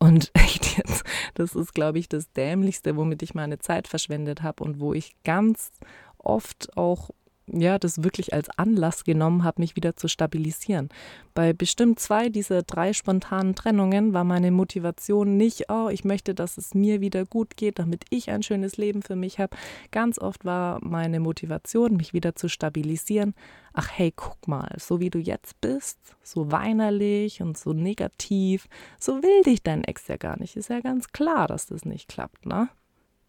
Und 0.00 0.32
echt 0.34 0.78
jetzt, 0.78 1.04
das 1.34 1.54
ist, 1.54 1.74
glaube 1.74 2.00
ich, 2.00 2.08
das 2.08 2.32
Dämlichste, 2.32 2.96
womit 2.96 3.22
ich 3.22 3.34
meine 3.34 3.60
Zeit 3.60 3.86
verschwendet 3.86 4.42
habe 4.42 4.64
und 4.64 4.80
wo 4.80 4.94
ich 4.94 5.14
ganz 5.22 5.70
oft 6.18 6.76
auch 6.76 7.10
ja, 7.46 7.78
das 7.78 8.02
wirklich 8.02 8.32
als 8.32 8.48
Anlass 8.56 9.04
genommen 9.04 9.44
habe, 9.44 9.60
mich 9.60 9.76
wieder 9.76 9.96
zu 9.96 10.08
stabilisieren. 10.08 10.88
Bei 11.34 11.52
bestimmt 11.52 11.98
zwei 11.98 12.28
dieser 12.28 12.62
drei 12.62 12.92
spontanen 12.92 13.54
Trennungen 13.54 14.12
war 14.12 14.24
meine 14.24 14.50
Motivation 14.50 15.36
nicht, 15.36 15.70
oh, 15.70 15.88
ich 15.88 16.04
möchte, 16.04 16.34
dass 16.34 16.56
es 16.56 16.74
mir 16.74 17.00
wieder 17.00 17.24
gut 17.24 17.56
geht, 17.56 17.78
damit 17.78 18.04
ich 18.10 18.30
ein 18.30 18.42
schönes 18.42 18.76
Leben 18.76 19.02
für 19.02 19.16
mich 19.16 19.38
habe. 19.38 19.56
Ganz 19.90 20.18
oft 20.18 20.44
war 20.44 20.78
meine 20.82 21.20
Motivation, 21.20 21.96
mich 21.96 22.12
wieder 22.12 22.34
zu 22.36 22.48
stabilisieren. 22.48 23.34
Ach 23.72 23.88
hey, 23.90 24.12
guck 24.14 24.46
mal, 24.46 24.74
so 24.78 25.00
wie 25.00 25.10
du 25.10 25.18
jetzt 25.18 25.60
bist, 25.60 25.98
so 26.22 26.52
weinerlich 26.52 27.42
und 27.42 27.58
so 27.58 27.72
negativ, 27.72 28.68
so 29.00 29.22
will 29.22 29.42
dich 29.42 29.62
dein 29.62 29.84
Ex 29.84 30.06
ja 30.08 30.16
gar 30.16 30.38
nicht. 30.38 30.56
Ist 30.56 30.68
ja 30.68 30.80
ganz 30.80 31.12
klar, 31.12 31.48
dass 31.48 31.66
das 31.66 31.84
nicht 31.84 32.08
klappt, 32.08 32.46
ne? 32.46 32.68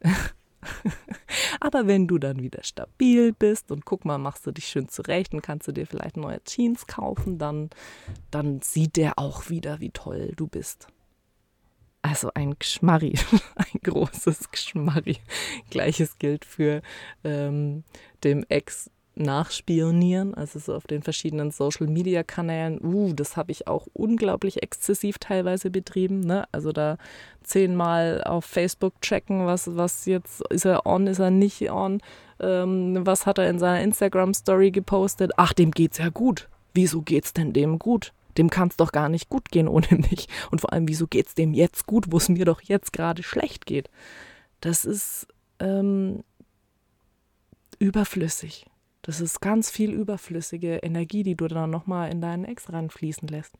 Aber 1.60 1.88
wenn 1.88 2.08
du 2.08 2.17
dann 2.17 2.41
wieder 2.41 2.63
stabil 2.63 3.34
bist 3.34 3.72
und 3.72 3.86
guck 3.86 4.05
mal, 4.05 4.17
machst 4.17 4.46
du 4.46 4.51
dich 4.51 4.67
schön 4.67 4.89
zurecht 4.89 5.34
und 5.34 5.41
kannst 5.41 5.67
du 5.67 5.72
dir 5.72 5.88
vielleicht 5.88 6.17
neue 6.17 6.43
Jeans 6.43 6.88
kaufen, 6.88 7.38
dann, 7.38 7.70
dann 8.32 8.62
sieht 8.62 8.96
der 8.98 9.20
auch 9.20 9.50
wieder, 9.50 9.79
wie 9.79 9.91
toll 9.91 10.34
du 10.36 10.48
bist. 10.48 10.88
Also 12.01 12.32
ein 12.34 12.55
Geschmarri, 12.60 13.13
ein 13.55 13.79
großes 13.82 14.51
Geschmarri. 14.51 15.20
Gleiches 15.70 16.20
gilt 16.20 16.43
für 16.43 16.82
ähm, 17.24 17.86
dem 18.25 18.46
Ex 18.50 18.91
nachspionieren, 19.15 20.34
also 20.34 20.60
so 20.60 20.74
auf 20.74 20.88
den 20.88 21.03
verschiedenen 21.03 21.51
Social-Media-Kanälen. 21.51 22.79
Uh, 22.84 23.13
das 23.13 23.38
habe 23.38 23.51
ich 23.51 23.67
auch 23.67 23.88
unglaublich 23.93 24.63
exzessiv 24.63 25.20
teilweise 25.20 25.70
betrieben. 25.70 26.22
Ne? 26.22 26.46
Also 26.51 26.72
da 26.72 26.98
zehnmal 27.43 28.24
auf 28.24 28.46
Facebook 28.46 29.00
checken, 29.01 29.46
was, 29.46 29.75
was 29.75 30.05
jetzt, 30.05 30.41
ist 30.50 30.65
er 30.65 30.86
on, 30.86 31.08
ist 31.08 31.20
er 31.20 31.29
nicht 31.29 31.70
on, 31.70 32.01
ähm, 32.39 33.05
was 33.05 33.25
hat 33.25 33.38
er 33.38 33.50
in 33.50 33.60
seiner 33.60 33.82
Instagram-Story 33.82 34.72
gepostet. 34.72 35.32
Ach, 35.38 35.53
dem 35.53 35.72
geht's 35.72 36.00
ja 36.00 36.10
gut. 36.10 36.50
Wieso 36.74 37.01
geht's 37.01 37.34
denn 37.34 37.53
dem 37.53 37.77
gut? 37.77 38.13
Dem 38.38 38.50
kann 38.50 38.70
es 38.70 38.77
doch 38.77 38.91
gar 38.91 39.10
nicht 39.10 39.29
gut 39.29 39.51
gehen 39.51 39.67
ohne 39.67 39.88
mich. 39.91 40.27
Und 40.50 40.62
vor 40.62 40.74
allem, 40.74 40.88
wieso 40.88 41.05
geht's 41.05 41.36
dem 41.36 41.53
jetzt 41.53 41.86
gut, 41.86 42.12
wo 42.12 42.17
es 42.17 42.29
mir 42.29 42.46
doch 42.46 42.62
jetzt 42.62 42.93
gerade 42.93 43.22
schlecht 43.22 43.67
geht? 43.67 43.91
Das 44.60 44.86
ist 44.86 45.27
ähm, 45.60 46.24
überflüssig. 47.77 48.65
Das 49.03 49.19
ist 49.19 49.41
ganz 49.41 49.69
viel 49.69 49.91
überflüssige 49.91 50.77
Energie, 50.77 51.24
die 51.24 51.36
du 51.36 51.48
dann 51.48 51.69
nochmal 51.69 52.10
in 52.10 52.22
deinen 52.22 52.45
Ex 52.45 52.72
reinfließen 52.72 53.27
lässt. 53.27 53.53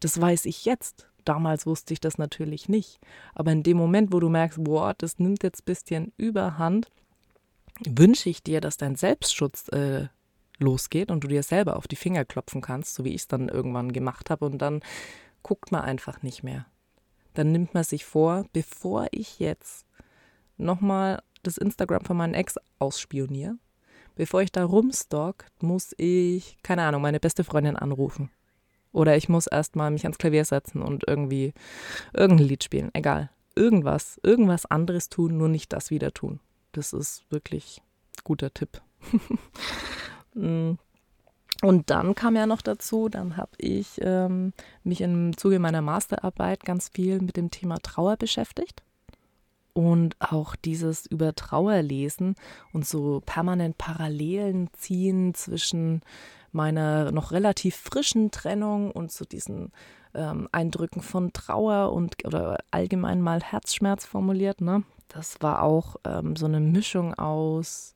Das 0.00 0.20
weiß 0.20 0.46
ich 0.46 0.64
jetzt. 0.64 1.08
Damals 1.24 1.66
wusste 1.66 1.92
ich 1.92 2.00
das 2.00 2.16
natürlich 2.16 2.68
nicht. 2.68 3.00
Aber 3.34 3.50
in 3.50 3.64
dem 3.64 3.76
Moment, 3.76 4.12
wo 4.12 4.20
du 4.20 4.28
merkst, 4.28 4.62
boah, 4.62 4.94
das 4.96 5.18
nimmt 5.18 5.42
jetzt 5.42 5.62
ein 5.62 5.64
bisschen 5.66 6.12
Überhand, 6.16 6.86
wünsche 7.86 8.30
ich 8.30 8.42
dir, 8.42 8.60
dass 8.60 8.76
dein 8.76 8.94
Selbstschutz 8.94 9.68
äh, 9.68 10.06
losgeht 10.58 11.10
und 11.10 11.24
du 11.24 11.28
dir 11.28 11.42
selber 11.42 11.76
auf 11.76 11.88
die 11.88 11.96
Finger 11.96 12.24
klopfen 12.24 12.60
kannst, 12.60 12.94
so 12.94 13.04
wie 13.04 13.14
ich 13.14 13.22
es 13.22 13.28
dann 13.28 13.48
irgendwann 13.48 13.92
gemacht 13.92 14.30
habe. 14.30 14.46
Und 14.46 14.58
dann 14.58 14.80
guckt 15.42 15.72
man 15.72 15.82
einfach 15.82 16.22
nicht 16.22 16.44
mehr. 16.44 16.66
Dann 17.34 17.50
nimmt 17.50 17.74
man 17.74 17.82
sich 17.82 18.04
vor, 18.04 18.46
bevor 18.52 19.08
ich 19.10 19.40
jetzt 19.40 19.86
nochmal 20.56 21.20
das 21.42 21.58
Instagram 21.58 22.04
von 22.04 22.16
meinem 22.16 22.34
Ex 22.34 22.54
ausspioniere, 22.78 23.56
bevor 24.18 24.42
ich 24.42 24.50
da 24.50 24.64
rumstalk, 24.64 25.46
muss 25.60 25.94
ich, 25.96 26.58
keine 26.62 26.82
Ahnung, 26.82 27.00
meine 27.00 27.20
beste 27.20 27.44
Freundin 27.44 27.76
anrufen. 27.76 28.30
Oder 28.92 29.16
ich 29.16 29.28
muss 29.28 29.46
erstmal 29.46 29.92
mich 29.92 30.02
ans 30.04 30.18
Klavier 30.18 30.44
setzen 30.44 30.82
und 30.82 31.04
irgendwie 31.06 31.54
irgendein 32.12 32.48
Lied 32.48 32.64
spielen. 32.64 32.90
Egal. 32.94 33.30
Irgendwas, 33.54 34.18
irgendwas 34.24 34.66
anderes 34.66 35.08
tun, 35.08 35.38
nur 35.38 35.48
nicht 35.48 35.72
das 35.72 35.90
wieder 35.90 36.12
tun. 36.12 36.40
Das 36.72 36.92
ist 36.92 37.30
wirklich 37.30 37.80
guter 38.24 38.52
Tipp. 38.52 38.82
Mm. 40.34 40.76
Und 41.62 41.90
dann 41.90 42.14
kam 42.14 42.36
ja 42.36 42.46
noch 42.46 42.60
dazu, 42.60 43.08
dann 43.08 43.38
habe 43.38 43.50
ich 43.56 43.98
ähm, 44.02 44.52
mich 44.84 45.00
im 45.00 45.36
Zuge 45.36 45.58
meiner 45.58 45.80
Masterarbeit 45.80 46.64
ganz 46.64 46.90
viel 46.90 47.20
mit 47.20 47.36
dem 47.36 47.50
Thema 47.50 47.78
Trauer 47.78 48.16
beschäftigt. 48.18 48.82
Und 49.78 50.16
auch 50.18 50.56
dieses 50.56 51.06
über 51.06 51.36
Trauer 51.36 51.82
lesen 51.82 52.34
und 52.72 52.84
so 52.84 53.22
permanent 53.24 53.78
Parallelen 53.78 54.70
ziehen 54.72 55.34
zwischen 55.34 56.02
meiner 56.50 57.12
noch 57.12 57.30
relativ 57.30 57.76
frischen 57.76 58.32
Trennung 58.32 58.90
und 58.90 59.12
so 59.12 59.24
diesen 59.24 59.70
ähm, 60.14 60.48
Eindrücken 60.50 61.00
von 61.00 61.32
Trauer 61.32 61.92
und 61.92 62.16
oder 62.24 62.58
allgemein 62.72 63.22
mal 63.22 63.40
Herzschmerz 63.40 64.04
formuliert. 64.04 64.60
Ne? 64.60 64.82
Das 65.06 65.40
war 65.42 65.62
auch 65.62 65.94
ähm, 66.04 66.34
so 66.34 66.46
eine 66.46 66.58
Mischung 66.58 67.14
aus 67.14 67.94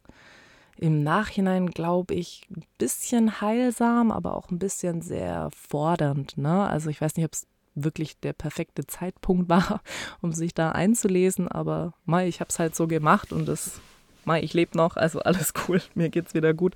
im 0.76 1.02
Nachhinein, 1.02 1.66
glaube 1.66 2.14
ich, 2.14 2.46
ein 2.56 2.62
bisschen 2.78 3.40
heilsam, 3.40 4.12
aber 4.12 4.36
auch 4.36 4.52
ein 4.52 4.60
bisschen 4.60 5.02
sehr 5.02 5.48
fordernd. 5.50 6.38
Ne? 6.38 6.64
Also 6.64 6.90
ich 6.90 7.00
weiß 7.00 7.16
nicht, 7.16 7.26
ob 7.26 7.32
es 7.32 7.48
wirklich 7.74 8.18
der 8.20 8.32
perfekte 8.32 8.86
Zeitpunkt 8.86 9.48
war, 9.48 9.82
um 10.20 10.32
sich 10.32 10.54
da 10.54 10.72
einzulesen. 10.72 11.48
Aber 11.48 11.94
Mai, 12.04 12.28
ich 12.28 12.40
habe 12.40 12.48
es 12.48 12.58
halt 12.58 12.74
so 12.74 12.86
gemacht 12.86 13.32
und 13.32 13.46
das, 13.46 13.80
Mai, 14.24 14.42
ich 14.42 14.54
lebe 14.54 14.76
noch, 14.76 14.96
also 14.96 15.20
alles 15.20 15.52
cool, 15.68 15.80
mir 15.94 16.10
geht's 16.10 16.34
wieder 16.34 16.54
gut. 16.54 16.74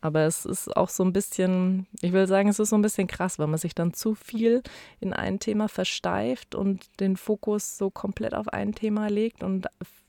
Aber 0.00 0.20
es 0.20 0.44
ist 0.44 0.76
auch 0.76 0.88
so 0.88 1.02
ein 1.02 1.12
bisschen, 1.12 1.88
ich 2.02 2.12
will 2.12 2.28
sagen, 2.28 2.48
es 2.48 2.60
ist 2.60 2.70
so 2.70 2.76
ein 2.76 2.82
bisschen 2.82 3.08
krass, 3.08 3.40
weil 3.40 3.48
man 3.48 3.58
sich 3.58 3.74
dann 3.74 3.94
zu 3.94 4.14
viel 4.14 4.62
in 5.00 5.12
ein 5.12 5.40
Thema 5.40 5.68
versteift 5.68 6.54
und 6.54 7.00
den 7.00 7.16
Fokus 7.16 7.76
so 7.76 7.90
komplett 7.90 8.34
auf 8.34 8.48
ein 8.48 8.74
Thema 8.74 9.08
legt 9.08 9.42
und 9.42 9.66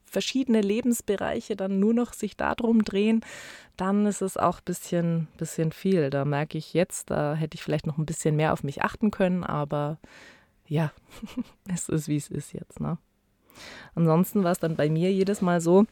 verschiedene 0.10 0.62
Lebensbereiche 0.62 1.56
dann 1.56 1.80
nur 1.80 1.94
noch 1.94 2.14
sich 2.14 2.36
darum 2.36 2.84
drehen, 2.84 3.22
dann 3.78 4.06
ist 4.06 4.22
es 4.22 4.38
auch 4.38 4.58
ein 4.60 4.66
bisschen, 4.66 5.28
bisschen 5.38 5.72
viel. 5.72 6.10
Da 6.10 6.26
merke 6.26 6.58
ich 6.58 6.74
jetzt, 6.74 7.10
da 7.10 7.36
hätte 7.36 7.56
ich 7.56 7.64
vielleicht 7.64 7.88
noch 7.88 7.98
ein 7.98 8.06
bisschen 8.06 8.36
mehr 8.36 8.54
auf 8.54 8.64
mich 8.64 8.82
achten 8.82 9.12
können, 9.12 9.44
aber 9.44 9.98
ja, 10.68 10.92
es 11.74 11.90
ist, 11.90 12.08
wie 12.08 12.18
es 12.18 12.30
ist 12.30 12.54
jetzt. 12.54 12.80
Ne? 12.80 12.98
Ansonsten 13.96 14.44
war 14.44 14.52
es 14.52 14.60
dann 14.60 14.76
bei 14.76 14.90
mir 14.90 15.12
jedes 15.12 15.42
Mal 15.42 15.62
so, 15.62 15.86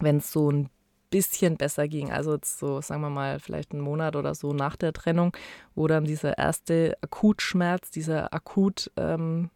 wenn 0.00 0.18
es 0.18 0.32
so 0.32 0.50
ein 0.50 0.70
bisschen 1.14 1.56
besser 1.56 1.86
ging, 1.86 2.10
also 2.10 2.34
jetzt 2.34 2.58
so, 2.58 2.80
sagen 2.80 3.02
wir 3.02 3.08
mal, 3.08 3.38
vielleicht 3.38 3.70
einen 3.70 3.82
Monat 3.82 4.16
oder 4.16 4.34
so 4.34 4.52
nach 4.52 4.74
der 4.74 4.92
Trennung, 4.92 5.36
wo 5.76 5.86
dann 5.86 6.04
dieser 6.04 6.36
erste 6.38 6.98
Akutschmerz, 7.02 7.92
dieser 7.92 8.34
Akutverlust 8.34 8.96
ähm, 8.96 9.50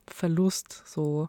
so 0.84 1.28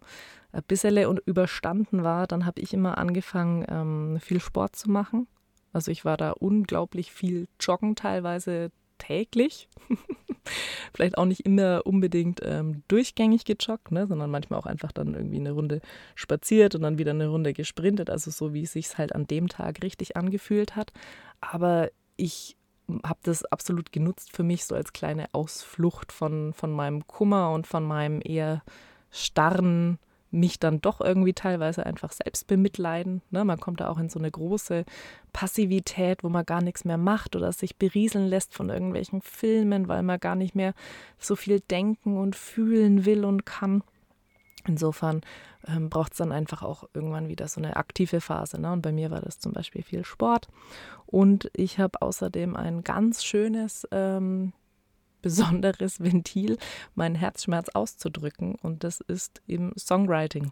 ein 0.52 0.62
bisschen 0.68 1.18
überstanden 1.26 2.04
war, 2.04 2.28
dann 2.28 2.46
habe 2.46 2.62
ich 2.62 2.76
immer 2.76 3.00
angefangen, 3.00 3.66
ähm, 3.70 4.20
viel 4.22 4.40
Sport 4.40 4.76
zu 4.76 4.92
machen. 4.92 5.28
Also 5.74 5.90
ich 5.90 6.06
war 6.06 6.16
da 6.16 6.30
unglaublich 6.30 7.12
viel 7.12 7.48
joggen, 7.60 7.96
teilweise 7.96 8.70
täglich. 9.00 9.68
vielleicht 10.94 11.18
auch 11.18 11.26
nicht 11.26 11.46
immer 11.46 11.86
unbedingt 11.86 12.42
ähm, 12.44 12.84
durchgängig 12.88 13.46
gejoggt, 13.46 13.92
ne, 13.92 14.08
sondern 14.08 14.30
manchmal 14.30 14.60
auch 14.60 14.66
einfach 14.66 14.92
dann 14.92 15.14
irgendwie 15.14 15.40
eine 15.40 15.52
Runde 15.52 15.82
spaziert 16.16 16.76
und 16.76 16.82
dann 16.82 16.98
wieder 16.98 17.12
eine 17.12 17.28
Runde 17.28 17.54
gesprintet, 17.54 18.10
also 18.10 18.32
so 18.32 18.54
wie 18.54 18.64
es 18.64 18.74
sich 18.74 18.98
halt 18.98 19.14
an 19.16 19.28
dem 19.28 19.48
Tag 19.48 19.82
richtig 19.84 20.18
angefühlt 20.18 20.76
hat. 20.76 20.92
Aber 21.42 21.90
ich 22.16 22.58
habe 23.04 23.20
das 23.24 23.46
absolut 23.46 23.92
genutzt 23.92 24.36
für 24.36 24.44
mich 24.44 24.66
so 24.66 24.76
als 24.76 24.94
kleine 24.94 25.28
Ausflucht 25.34 26.12
von, 26.12 26.54
von 26.54 26.72
meinem 26.72 27.06
Kummer 27.08 27.52
und 27.52 27.68
von 27.68 27.84
meinem 27.84 28.22
eher 28.24 28.64
starren 29.12 30.00
mich 30.32 30.60
dann 30.60 30.82
doch 30.82 31.02
irgendwie 31.02 31.34
teilweise 31.34 31.86
einfach 31.86 32.12
selbst 32.12 32.48
bemitleiden. 32.48 33.22
Ne? 33.32 33.44
Man 33.44 33.60
kommt 33.60 33.80
da 33.80 33.90
auch 33.90 33.98
in 33.98 34.10
so 34.10 34.20
eine 34.20 34.30
große 34.30 34.86
Passivität, 35.34 36.24
wo 36.24 36.30
man 36.30 36.46
gar 36.46 36.62
nichts 36.62 36.86
mehr 36.86 36.98
macht 36.98 37.36
oder 37.36 37.52
sich 37.52 37.78
berieseln 37.78 38.28
lässt 38.28 38.54
von 38.54 38.70
irgendwelchen 38.70 39.22
Filmen, 39.22 39.88
weil 39.88 40.04
man 40.04 40.20
gar 40.20 40.36
nicht 40.36 40.56
mehr 40.56 40.74
so 41.18 41.36
viel 41.36 41.60
denken 41.60 42.18
und 42.18 42.36
fühlen 42.36 43.06
will 43.06 43.26
und 43.26 43.46
kann. 43.46 43.84
Insofern 44.68 45.22
ähm, 45.68 45.90
braucht 45.90 46.12
es 46.12 46.18
dann 46.18 46.32
einfach 46.32 46.64
auch 46.64 46.84
irgendwann 46.94 47.28
wieder 47.28 47.48
so 47.48 47.60
eine 47.60 47.76
aktive 47.76 48.22
Phase. 48.22 48.60
Ne? 48.60 48.72
Und 48.72 48.82
bei 48.82 48.92
mir 48.92 49.10
war 49.12 49.22
das 49.22 49.40
zum 49.40 49.54
Beispiel 49.54 49.84
viel 49.84 50.06
Sport. 50.06 50.48
Und 51.06 51.50
ich 51.54 51.80
habe 51.80 52.02
außerdem 52.02 52.56
ein 52.56 52.84
ganz 52.84 53.24
schönes 53.24 53.88
ähm, 53.92 54.54
besonderes 55.22 56.00
Ventil, 56.04 56.58
meinen 56.96 57.16
Herzschmerz 57.16 57.70
auszudrücken. 57.70 58.56
Und 58.56 58.84
das 58.84 59.02
ist 59.02 59.42
im 59.48 59.74
Songwriting. 59.78 60.52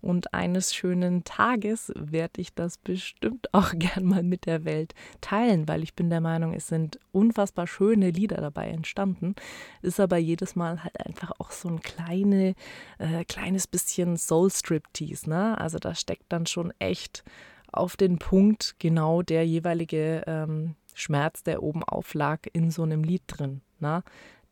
Und 0.00 0.34
eines 0.34 0.74
schönen 0.74 1.24
Tages 1.24 1.92
werde 1.96 2.40
ich 2.40 2.54
das 2.54 2.78
bestimmt 2.78 3.48
auch 3.54 3.72
gern 3.74 4.04
mal 4.04 4.22
mit 4.22 4.46
der 4.46 4.64
Welt 4.64 4.94
teilen, 5.20 5.68
weil 5.68 5.82
ich 5.82 5.94
bin 5.94 6.10
der 6.10 6.20
Meinung, 6.20 6.54
es 6.54 6.68
sind 6.68 6.98
unfassbar 7.12 7.66
schöne 7.66 8.10
Lieder 8.10 8.40
dabei 8.40 8.68
entstanden. 8.68 9.34
Ist 9.82 10.00
aber 10.00 10.16
jedes 10.16 10.56
Mal 10.56 10.82
halt 10.82 11.04
einfach 11.06 11.32
auch 11.38 11.50
so 11.50 11.68
ein 11.68 11.80
kleine, 11.80 12.54
äh, 12.98 13.24
kleines 13.24 13.66
bisschen 13.66 14.16
Soul-Striptease. 14.16 15.28
Ne? 15.28 15.58
Also 15.58 15.78
da 15.78 15.94
steckt 15.94 16.26
dann 16.30 16.46
schon 16.46 16.72
echt 16.78 17.24
auf 17.72 17.96
den 17.96 18.18
Punkt 18.18 18.76
genau 18.78 19.22
der 19.22 19.46
jeweilige 19.46 20.24
ähm, 20.26 20.74
Schmerz, 20.94 21.44
der 21.44 21.62
oben 21.62 21.84
auflag, 21.84 22.48
in 22.52 22.70
so 22.70 22.82
einem 22.82 23.04
Lied 23.04 23.22
drin. 23.28 23.60
Na? 23.80 24.02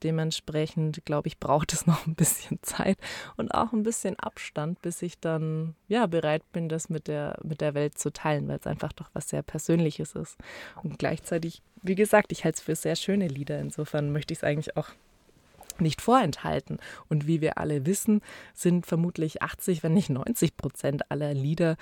Dementsprechend, 0.02 1.04
glaube 1.04 1.28
ich, 1.28 1.38
braucht 1.38 1.72
es 1.72 1.86
noch 1.86 2.06
ein 2.06 2.14
bisschen 2.14 2.58
Zeit 2.62 2.98
und 3.36 3.52
auch 3.52 3.72
ein 3.72 3.82
bisschen 3.82 4.18
Abstand, 4.18 4.80
bis 4.82 5.02
ich 5.02 5.18
dann 5.18 5.74
ja 5.88 6.06
bereit 6.06 6.42
bin, 6.52 6.68
das 6.68 6.88
mit 6.88 7.08
der, 7.08 7.38
mit 7.42 7.60
der 7.60 7.74
Welt 7.74 7.98
zu 7.98 8.12
teilen, 8.12 8.48
weil 8.48 8.58
es 8.58 8.66
einfach 8.66 8.92
doch 8.92 9.10
was 9.12 9.28
sehr 9.28 9.42
Persönliches 9.42 10.14
ist. 10.14 10.36
Und 10.82 10.98
gleichzeitig, 10.98 11.62
wie 11.82 11.96
gesagt, 11.96 12.32
ich 12.32 12.44
halte 12.44 12.56
es 12.56 12.62
für 12.62 12.76
sehr 12.76 12.96
schöne 12.96 13.28
Lieder. 13.28 13.60
Insofern 13.60 14.12
möchte 14.12 14.32
ich 14.32 14.38
es 14.38 14.44
eigentlich 14.44 14.76
auch 14.76 14.90
nicht 15.80 16.00
vorenthalten. 16.00 16.78
Und 17.08 17.26
wie 17.26 17.40
wir 17.40 17.58
alle 17.58 17.86
wissen, 17.86 18.20
sind 18.54 18.86
vermutlich 18.86 19.42
80, 19.42 19.82
wenn 19.82 19.94
nicht 19.94 20.10
90 20.10 20.56
Prozent 20.56 21.10
aller 21.10 21.34
Lieder 21.34 21.76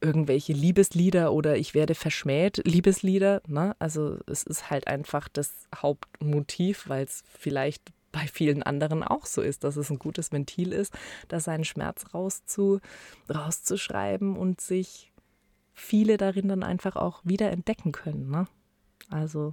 irgendwelche 0.00 0.52
Liebeslieder 0.52 1.32
oder 1.32 1.56
ich 1.56 1.74
werde 1.74 1.94
verschmäht 1.94 2.62
Liebeslieder. 2.64 3.42
Ne? 3.46 3.76
Also 3.78 4.18
es 4.26 4.42
ist 4.42 4.70
halt 4.70 4.86
einfach 4.86 5.28
das 5.28 5.68
Hauptmotiv, 5.74 6.88
weil 6.88 7.04
es 7.04 7.22
vielleicht 7.38 7.92
bei 8.12 8.26
vielen 8.26 8.62
anderen 8.62 9.02
auch 9.02 9.26
so 9.26 9.42
ist, 9.42 9.64
dass 9.64 9.76
es 9.76 9.90
ein 9.90 9.98
gutes 9.98 10.32
Ventil 10.32 10.72
ist, 10.72 10.92
da 11.28 11.38
seinen 11.38 11.64
Schmerz 11.64 12.06
rauszu, 12.12 12.80
rauszuschreiben 13.32 14.36
und 14.36 14.60
sich 14.60 15.12
viele 15.72 16.16
darin 16.16 16.48
dann 16.48 16.62
einfach 16.62 16.96
auch 16.96 17.20
wieder 17.24 17.50
entdecken 17.50 17.92
können. 17.92 18.30
Ne? 18.30 18.46
Also 19.10 19.52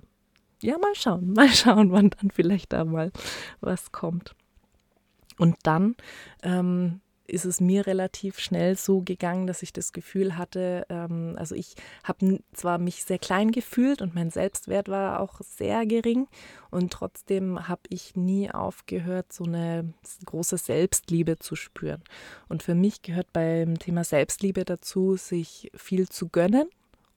ja, 0.61 0.77
mal 0.77 0.95
schauen, 0.95 1.33
mal 1.35 1.49
schauen, 1.49 1.91
wann 1.91 2.09
dann 2.09 2.31
vielleicht 2.31 2.73
da 2.73 2.83
mal 2.83 3.11
was 3.59 3.91
kommt. 3.91 4.35
Und 5.37 5.55
dann 5.63 5.95
ähm, 6.41 7.01
ist 7.27 7.45
es 7.45 7.59
mir 7.59 7.85
relativ 7.85 8.39
schnell 8.39 8.77
so 8.77 9.01
gegangen, 9.01 9.47
dass 9.47 9.61
ich 9.61 9.73
das 9.73 9.91
Gefühl 9.91 10.37
hatte, 10.37 10.85
ähm, 10.89 11.35
also 11.37 11.55
ich 11.55 11.75
habe 12.03 12.39
zwar 12.53 12.77
mich 12.77 13.03
sehr 13.03 13.19
klein 13.19 13.51
gefühlt 13.51 14.01
und 14.01 14.15
mein 14.15 14.31
Selbstwert 14.31 14.87
war 14.89 15.19
auch 15.19 15.41
sehr 15.41 15.85
gering 15.85 16.27
und 16.71 16.91
trotzdem 16.91 17.67
habe 17.67 17.81
ich 17.89 18.15
nie 18.15 18.49
aufgehört, 18.49 19.31
so 19.33 19.43
eine 19.43 19.93
große 20.25 20.57
Selbstliebe 20.57 21.37
zu 21.37 21.55
spüren. 21.55 22.01
Und 22.47 22.63
für 22.63 22.75
mich 22.75 23.01
gehört 23.01 23.31
beim 23.33 23.77
Thema 23.77 24.03
Selbstliebe 24.03 24.63
dazu, 24.65 25.17
sich 25.17 25.69
viel 25.75 26.07
zu 26.07 26.29
gönnen 26.29 26.69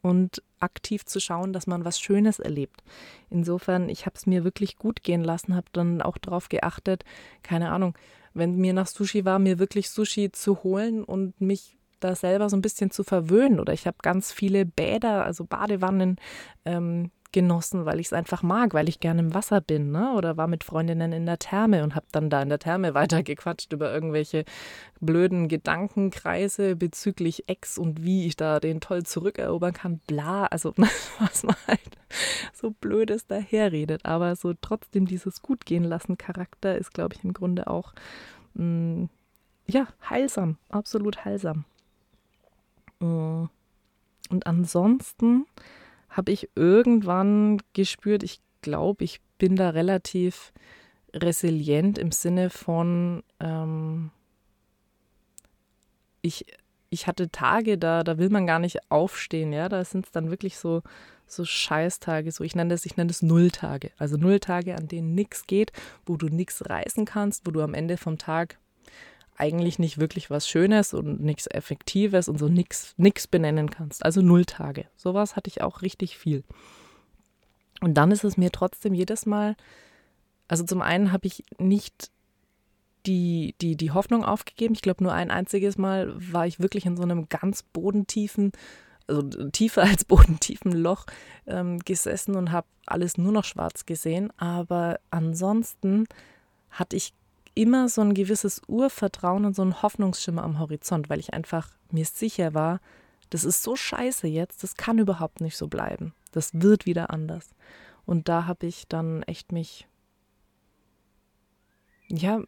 und 0.03 0.43
aktiv 0.61 1.05
zu 1.05 1.21
schauen, 1.21 1.53
dass 1.53 1.67
man 1.67 1.85
was 1.85 2.01
Schönes 2.01 2.39
erlebt. 2.39 2.83
Insofern, 3.29 3.89
ich 3.89 4.07
habe 4.07 4.17
es 4.17 4.27
mir 4.27 4.45
wirklich 4.45 4.77
gut 4.77 5.03
gehen 5.03 5.23
lassen, 5.23 5.55
habe 5.55 5.67
dann 5.73 6.03
auch 6.03 6.19
darauf 6.19 6.49
geachtet, 6.49 7.05
keine 7.43 7.71
Ahnung, 7.71 7.95
wenn 8.35 8.57
mir 8.57 8.73
nach 8.73 8.87
Sushi 8.87 9.25
war, 9.25 9.39
mir 9.39 9.59
wirklich 9.59 9.91
Sushi 9.91 10.31
zu 10.33 10.63
holen 10.63 11.05
und 11.05 11.41
mich 11.41 11.77
da 12.01 12.15
selber 12.15 12.49
so 12.49 12.57
ein 12.57 12.63
bisschen 12.63 12.91
zu 12.91 13.05
verwöhnen. 13.05 13.61
Oder 13.61 13.73
ich 13.73 13.87
habe 13.87 13.99
ganz 14.03 14.33
viele 14.33 14.65
Bäder, 14.65 15.25
also 15.25 15.45
Badewannen 15.45 16.17
ähm, 16.65 17.11
genossen, 17.33 17.85
weil 17.85 18.01
ich 18.01 18.07
es 18.07 18.13
einfach 18.13 18.43
mag, 18.43 18.75
weil 18.75 18.89
ich 18.89 19.01
gerne 19.01 19.21
im 19.21 19.35
Wasser 19.35 19.61
bin, 19.61 19.91
ne? 19.91 20.13
Oder 20.15 20.37
war 20.37 20.47
mit 20.47 20.65
Freundinnen 20.65 21.13
in 21.13 21.27
der 21.27 21.39
Therme 21.39 21.83
und 21.83 21.95
habe 21.95 22.07
dann 22.13 22.31
da 22.31 22.43
in 22.43 22.49
der 22.49 22.59
Therme 22.59 22.95
weitergequatscht 22.95 23.73
über 23.73 23.93
irgendwelche 23.93 24.45
blöden 25.01 25.49
Gedankenkreise 25.49 26.77
bezüglich 26.77 27.49
Ex 27.49 27.79
und 27.79 28.03
wie 28.03 28.27
ich 28.27 28.37
da 28.37 28.61
den 28.61 28.81
toll 28.81 29.05
zurückerobern 29.05 29.73
kann. 29.73 30.01
Bla, 30.07 30.47
also 30.47 30.75
was 31.19 31.43
man 31.43 31.57
halt 31.67 31.81
so 32.53 32.71
blödes 32.71 33.27
daherredet. 33.27 34.05
Aber 34.05 34.37
so 34.37 34.55
trotzdem 34.61 35.07
dieses 35.07 35.43
Gutgehen 35.43 35.85
lassen 35.85 36.19
Charakter 36.19 36.77
ist, 36.77 36.93
glaube 36.93 37.15
ich, 37.15 37.25
im 37.25 37.33
Grunde 37.33 37.69
auch 37.69 37.93
mh, 38.55 38.65
mm, 38.65 39.09
ja 39.67 39.87
heilsam, 40.09 40.57
absolut 40.69 41.25
heilsam. 41.25 41.65
Mm. 43.01 43.47
Und 44.31 44.47
ansonsten 44.47 45.47
habe 46.11 46.33
ich 46.33 46.51
irgendwann 46.55 47.63
gespürt, 47.73 48.23
ich 48.23 48.41
glaube, 48.63 49.05
ich 49.05 49.21
bin 49.39 49.57
da 49.57 49.71
relativ 49.71 50.53
resilient 51.15 51.99
im 51.99 52.13
Sinne 52.13 52.51
von, 52.51 53.23
ähm, 53.41 54.11
ich, 56.23 56.45
ich 56.91 57.07
hatte 57.07 57.31
Tage, 57.31 57.79
da, 57.79 58.05
da 58.05 58.19
will 58.19 58.31
man 58.31 58.47
gar 58.47 58.59
nicht 58.59 58.91
aufstehen, 58.91 59.53
ja, 59.53 59.69
da 59.69 59.85
sind 59.85 60.07
es 60.07 60.13
dann 60.13 60.31
wirklich 60.31 60.59
so, 60.59 60.83
so 61.27 61.45
Scheißtage, 61.45 62.33
so 62.33 62.45
ich 62.45 62.55
nenne 62.55 62.71
das, 62.71 62.85
ich 62.85 62.97
nenne 62.97 63.09
das 63.09 63.23
Nulltage. 63.23 63.91
Also 63.97 64.17
Nulltage, 64.17 64.77
an 64.77 64.89
denen 64.89 65.15
nichts 65.15 65.47
geht, 65.47 65.73
wo 66.05 66.17
du 66.17 66.27
nichts 66.27 66.69
reißen 66.69 67.05
kannst, 67.05 67.47
wo 67.47 67.51
du 67.51 67.63
am 67.63 67.75
Ende 67.75 67.97
vom 67.97 68.19
Tag 68.19 68.59
eigentlich 69.41 69.79
nicht 69.79 69.99
wirklich 69.99 70.31
was 70.31 70.49
Schönes 70.49 70.93
und 70.93 71.21
nichts 71.21 71.47
Effektives 71.47 72.29
und 72.29 72.39
so 72.39 72.49
nichts 72.49 72.95
nix 72.99 73.27
benennen 73.27 73.71
kannst. 73.71 74.05
Also 74.05 74.21
Nulltage. 74.21 74.87
Sowas 74.97 75.35
hatte 75.35 75.49
ich 75.49 75.63
auch 75.63 75.83
richtig 75.83 76.19
viel. 76.19 76.45
Und 77.81 77.95
dann 77.95 78.13
ist 78.13 78.25
es 78.25 78.37
mir 78.37 78.53
trotzdem 78.53 78.93
jedes 78.93 79.25
Mal, 79.25 79.57
also 80.47 80.65
zum 80.65 80.83
einen 80.83 81.11
habe 81.11 81.27
ich 81.27 81.45
nicht 81.59 82.11
die, 83.07 83.55
die, 83.63 83.77
die 83.77 83.93
Hoffnung 83.93 84.25
aufgegeben. 84.25 84.75
Ich 84.75 84.83
glaube, 84.83 85.03
nur 85.03 85.15
ein 85.15 85.31
einziges 85.31 85.79
Mal 85.79 86.13
war 86.15 86.47
ich 86.47 86.61
wirklich 86.61 86.85
in 86.85 86.99
so 86.99 87.03
einem 87.03 87.29
ganz 87.31 87.63
bodentiefen, 87.63 88.53
also 89.07 89.23
tiefer 89.51 89.83
als 89.83 90.05
bodentiefen 90.07 90.73
Loch 90.73 91.07
ähm, 91.47 91.79
gesessen 91.79 92.37
und 92.37 92.53
habe 92.53 92.67
alles 92.85 93.17
nur 93.17 93.33
noch 93.33 93.45
schwarz 93.45 93.87
gesehen. 93.87 94.31
Aber 94.37 95.01
ansonsten 95.11 96.05
hatte 96.71 96.97
ich 96.97 97.15
immer 97.55 97.89
so 97.89 98.01
ein 98.01 98.15
gewisses 98.15 98.63
Urvertrauen 98.67 99.45
und 99.45 99.57
so 99.57 99.63
ein 99.63 99.83
Hoffnungsschimmer 99.83 100.43
am 100.43 100.59
Horizont, 100.59 101.11
weil 101.11 101.21
ich 101.21 101.35
einfach 101.35 101.69
mir 101.91 102.05
sicher 102.05 102.55
war, 102.55 102.81
das 103.31 103.45
ist 103.45 103.63
so 103.63 103.77
scheiße 103.77 104.27
jetzt, 104.27 104.63
das 104.63 104.77
kann 104.77 104.99
überhaupt 104.99 105.41
nicht 105.41 105.57
so 105.57 105.69
bleiben. 105.69 106.15
Das 106.33 106.51
wird 106.53 106.87
wieder 106.87 107.11
anders. 107.11 107.51
Und 108.07 108.29
da 108.29 108.47
habe 108.47 108.67
ich 108.67 108.89
dann 108.89 109.23
echt 109.25 109.53
mich, 109.53 109.87
ja, 112.09 112.41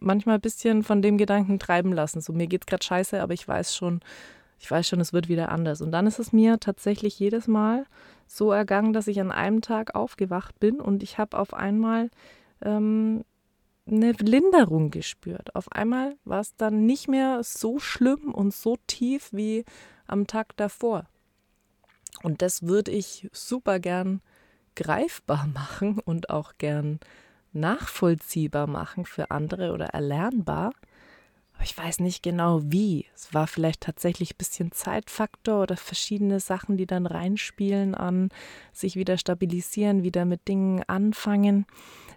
manchmal 0.00 0.36
ein 0.36 0.40
bisschen 0.40 0.82
von 0.82 1.02
dem 1.02 1.18
Gedanken 1.18 1.58
treiben 1.58 1.92
lassen. 1.92 2.20
So, 2.20 2.32
mir 2.32 2.46
geht's 2.46 2.66
gerade 2.66 2.84
scheiße, 2.84 3.22
aber 3.22 3.32
ich 3.32 3.46
weiß 3.46 3.76
schon, 3.76 4.00
ich 4.58 4.70
weiß 4.70 4.88
schon, 4.88 5.00
es 5.00 5.12
wird 5.12 5.28
wieder 5.28 5.50
anders. 5.50 5.80
Und 5.80 5.92
dann 5.92 6.06
ist 6.06 6.18
es 6.18 6.32
mir 6.32 6.58
tatsächlich 6.58 7.18
jedes 7.18 7.46
Mal 7.46 7.86
so 8.26 8.50
ergangen, 8.50 8.92
dass 8.92 9.06
ich 9.06 9.20
an 9.20 9.30
einem 9.30 9.60
Tag 9.60 9.94
aufgewacht 9.94 10.58
bin 10.58 10.80
und 10.80 11.02
ich 11.02 11.18
habe 11.18 11.38
auf 11.38 11.54
einmal 11.54 12.10
ähm, 12.62 13.24
eine 13.86 14.12
Linderung 14.12 14.90
gespürt. 14.90 15.54
Auf 15.54 15.70
einmal 15.70 16.16
war 16.24 16.40
es 16.40 16.56
dann 16.56 16.86
nicht 16.86 17.08
mehr 17.08 17.42
so 17.42 17.78
schlimm 17.78 18.32
und 18.32 18.54
so 18.54 18.76
tief 18.86 19.28
wie 19.32 19.64
am 20.06 20.26
Tag 20.26 20.56
davor. 20.56 21.06
Und 22.22 22.42
das 22.42 22.62
würde 22.62 22.90
ich 22.90 23.28
super 23.32 23.78
gern 23.78 24.20
greifbar 24.74 25.46
machen 25.54 25.98
und 25.98 26.30
auch 26.30 26.54
gern 26.58 27.00
nachvollziehbar 27.52 28.66
machen 28.66 29.04
für 29.04 29.30
andere 29.30 29.72
oder 29.72 29.86
erlernbar. 29.86 30.72
Aber 31.64 31.70
ich 31.70 31.78
weiß 31.78 32.00
nicht 32.00 32.22
genau 32.22 32.60
wie. 32.62 33.06
Es 33.14 33.32
war 33.32 33.46
vielleicht 33.46 33.80
tatsächlich 33.80 34.34
ein 34.34 34.36
bisschen 34.36 34.70
Zeitfaktor 34.70 35.62
oder 35.62 35.78
verschiedene 35.78 36.38
Sachen, 36.38 36.76
die 36.76 36.86
dann 36.86 37.06
reinspielen 37.06 37.94
an 37.94 38.28
sich 38.74 38.96
wieder 38.96 39.16
stabilisieren, 39.16 40.02
wieder 40.02 40.26
mit 40.26 40.46
Dingen 40.46 40.82
anfangen. 40.88 41.64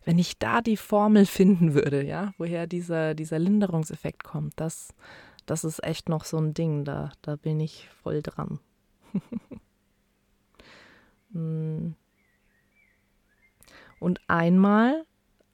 Wenn 0.03 0.19
ich 0.19 0.37
da 0.37 0.59
die 0.59 0.75
Formel 0.75 1.25
finden 1.25 1.73
würde, 1.73 2.03
ja, 2.03 2.33
woher 2.37 2.67
dieser, 2.67 3.15
dieser 3.15 3.39
Linderungseffekt 3.39 4.25
kommt, 4.25 4.51
das, 4.57 4.89
das 5.45 5.63
ist 5.63 5.81
echt 5.81 6.09
noch 6.09 6.25
so 6.25 6.35
ein 6.35 6.53
Ding, 6.53 6.83
da, 6.83 7.13
da 7.21 7.37
bin 7.37 7.61
ich 7.61 7.87
voll 8.03 8.21
dran. 8.21 8.59
Hm. 11.31 11.95
Und 14.01 14.19
einmal 14.27 15.05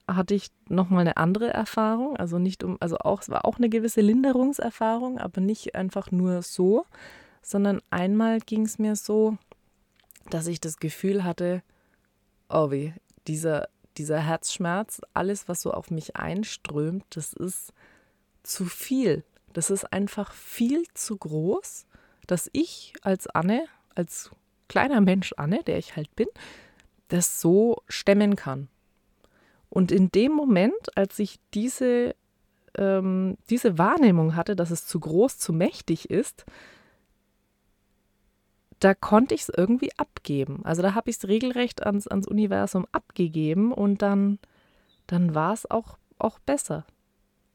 hatte 0.07 0.33
ich 0.33 0.49
nochmal 0.67 1.01
eine 1.01 1.17
andere 1.17 1.51
Erfahrung, 1.51 2.17
also 2.17 2.39
nicht 2.39 2.63
um, 2.63 2.77
also 2.79 2.97
auch, 2.97 3.21
es 3.21 3.29
war 3.29 3.45
auch 3.45 3.57
eine 3.57 3.69
gewisse 3.69 4.01
Linderungserfahrung, 4.01 5.17
aber 5.19 5.41
nicht 5.41 5.75
einfach 5.75 6.11
nur 6.11 6.41
so, 6.41 6.85
sondern 7.41 7.81
einmal 7.89 8.39
ging 8.39 8.65
es 8.65 8.79
mir 8.79 8.95
so, 8.95 9.37
dass 10.29 10.47
ich 10.47 10.59
das 10.59 10.77
Gefühl 10.77 11.23
hatte, 11.23 11.63
oh 12.49 12.71
weh, 12.71 12.93
dieser, 13.27 13.67
dieser 13.97 14.19
Herzschmerz, 14.19 15.01
alles, 15.13 15.47
was 15.47 15.61
so 15.61 15.71
auf 15.71 15.91
mich 15.91 16.15
einströmt, 16.15 17.03
das 17.11 17.33
ist 17.33 17.73
zu 18.43 18.65
viel. 18.65 19.23
Das 19.53 19.69
ist 19.69 19.91
einfach 19.93 20.33
viel 20.33 20.83
zu 20.93 21.17
groß, 21.17 21.85
dass 22.27 22.49
ich 22.53 22.93
als 23.01 23.27
Anne, 23.27 23.65
als 23.95 24.31
kleiner 24.67 25.01
Mensch 25.01 25.33
Anne, 25.37 25.63
der 25.63 25.77
ich 25.77 25.95
halt 25.95 26.13
bin, 26.15 26.27
das 27.09 27.39
so 27.39 27.83
stemmen 27.87 28.35
kann. 28.35 28.69
Und 29.73 29.91
in 29.91 30.11
dem 30.11 30.33
Moment, 30.33 30.95
als 30.95 31.17
ich 31.17 31.39
diese, 31.55 32.15
ähm, 32.77 33.39
diese 33.49 33.79
Wahrnehmung 33.79 34.35
hatte, 34.35 34.55
dass 34.55 34.69
es 34.69 34.85
zu 34.85 34.99
groß, 34.99 35.39
zu 35.39 35.51
mächtig 35.51 36.11
ist, 36.11 36.45
da 38.77 38.93
konnte 38.93 39.33
ich 39.33 39.41
es 39.41 39.49
irgendwie 39.49 39.89
abgeben. 39.97 40.61
Also 40.63 40.83
da 40.83 40.93
habe 40.93 41.09
ich 41.09 41.15
es 41.15 41.27
regelrecht 41.27 41.83
ans, 41.83 42.07
ans 42.07 42.27
Universum 42.27 42.85
abgegeben 42.91 43.71
und 43.71 44.03
dann, 44.03 44.37
dann 45.07 45.33
war 45.33 45.53
es 45.53 45.69
auch, 45.71 45.97
auch 46.19 46.37
besser. 46.37 46.85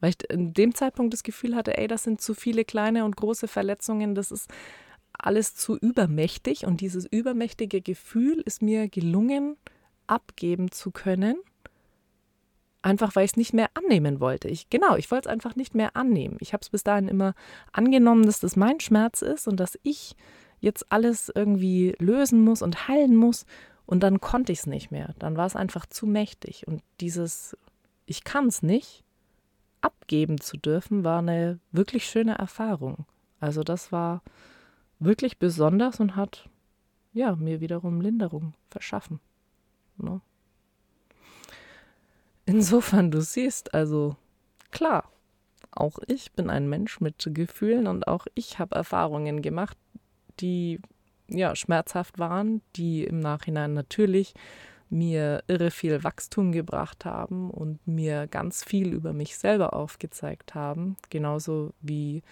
Weil 0.01 0.09
ich 0.09 0.29
in 0.29 0.53
dem 0.53 0.75
Zeitpunkt 0.75 1.13
das 1.13 1.23
Gefühl 1.23 1.55
hatte, 1.55 1.77
ey, 1.77 1.87
das 1.87 2.03
sind 2.03 2.19
zu 2.19 2.33
viele 2.33 2.65
kleine 2.65 3.05
und 3.05 3.15
große 3.15 3.47
Verletzungen, 3.47 4.13
das 4.13 4.31
ist 4.31 4.49
alles 5.13 5.55
zu 5.55 5.77
übermächtig. 5.77 6.65
Und 6.65 6.81
dieses 6.81 7.05
übermächtige 7.05 7.79
Gefühl 7.79 8.41
ist 8.41 8.61
mir 8.61 8.89
gelungen, 8.89 9.55
abgeben 10.05 10.69
zu 10.69 10.91
können 10.91 11.37
Einfach 12.81 13.15
weil 13.15 13.25
ich 13.25 13.31
es 13.31 13.37
nicht 13.37 13.53
mehr 13.53 13.69
annehmen 13.73 14.19
wollte. 14.19 14.47
Ich, 14.47 14.69
genau, 14.69 14.95
ich 14.95 15.11
wollte 15.11 15.27
es 15.27 15.33
einfach 15.33 15.55
nicht 15.55 15.75
mehr 15.75 15.95
annehmen. 15.95 16.37
Ich 16.39 16.53
habe 16.53 16.61
es 16.61 16.69
bis 16.69 16.83
dahin 16.83 17.07
immer 17.07 17.33
angenommen, 17.73 18.25
dass 18.25 18.39
das 18.39 18.55
mein 18.55 18.79
Schmerz 18.79 19.21
ist 19.21 19.47
und 19.47 19.59
dass 19.59 19.77
ich 19.83 20.15
jetzt 20.59 20.91
alles 20.91 21.31
irgendwie 21.33 21.95
lösen 21.99 22.41
muss 22.43 22.61
und 22.61 22.87
heilen 22.87 23.15
muss. 23.15 23.45
Und 23.85 24.01
dann 24.01 24.21
konnte 24.21 24.51
ich 24.51 24.59
es 24.59 24.65
nicht 24.65 24.91
mehr. 24.91 25.13
Dann 25.19 25.35
war 25.35 25.45
es 25.45 25.55
einfach 25.55 25.85
zu 25.85 26.05
mächtig. 26.05 26.67
Und 26.67 26.81
dieses 27.01 27.57
Ich 28.05 28.23
kann 28.23 28.47
es 28.47 28.61
nicht 28.61 29.03
abgeben 29.81 30.39
zu 30.39 30.57
dürfen, 30.57 31.03
war 31.03 31.19
eine 31.19 31.59
wirklich 31.71 32.05
schöne 32.05 32.37
Erfahrung. 32.37 33.05
Also 33.39 33.63
das 33.63 33.91
war 33.91 34.21
wirklich 34.99 35.37
besonders 35.37 35.99
und 35.99 36.15
hat 36.15 36.49
ja 37.13 37.35
mir 37.35 37.61
wiederum 37.61 38.01
Linderung 38.01 38.53
verschaffen. 38.69 39.19
Ne? 39.97 40.21
Insofern, 42.49 43.11
du 43.11 43.21
siehst, 43.21 43.75
also 43.75 44.15
klar, 44.71 45.11
auch 45.69 45.99
ich 46.07 46.31
bin 46.31 46.49
ein 46.49 46.67
Mensch 46.67 46.99
mit 46.99 47.29
Gefühlen 47.31 47.85
und 47.85 48.07
auch 48.07 48.25
ich 48.33 48.57
habe 48.57 48.75
Erfahrungen 48.75 49.43
gemacht, 49.43 49.77
die 50.39 50.79
ja 51.27 51.55
schmerzhaft 51.55 52.17
waren, 52.17 52.63
die 52.75 53.03
im 53.03 53.19
Nachhinein 53.19 53.75
natürlich 53.75 54.33
mir 54.89 55.43
irre 55.45 55.69
viel 55.69 56.03
Wachstum 56.03 56.51
gebracht 56.51 57.05
haben 57.05 57.51
und 57.51 57.85
mir 57.85 58.25
ganz 58.25 58.63
viel 58.63 58.93
über 58.93 59.13
mich 59.13 59.37
selber 59.37 59.75
aufgezeigt 59.75 60.55
haben, 60.55 60.97
genauso 61.11 61.75
wie 61.81 62.23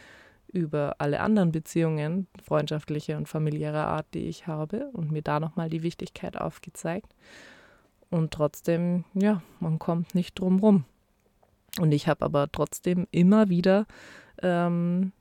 über 0.52 0.96
alle 0.98 1.20
anderen 1.20 1.52
Beziehungen, 1.52 2.26
freundschaftliche 2.44 3.18
und 3.18 3.30
familiäre 3.30 3.84
Art, 3.84 4.08
die 4.16 4.28
ich 4.28 4.48
habe 4.48 4.90
und 4.94 5.12
mir 5.12 5.22
da 5.22 5.40
nochmal 5.40 5.70
die 5.70 5.84
Wichtigkeit 5.84 6.38
aufgezeigt. 6.38 7.14
Und 8.10 8.32
trotzdem, 8.32 9.04
ja, 9.14 9.42
man 9.60 9.80
kommt 9.80 10.16
nicht 10.16 10.40
drum 10.40 10.60
rum. 10.60 10.86
Und 11.80 11.92
ich 11.92 12.08
habe 12.08 12.26
aber 12.26 12.52
trotzdem 12.52 13.08
immer 13.12 13.50
wieder, 13.50 13.86
ähm, 14.42 15.12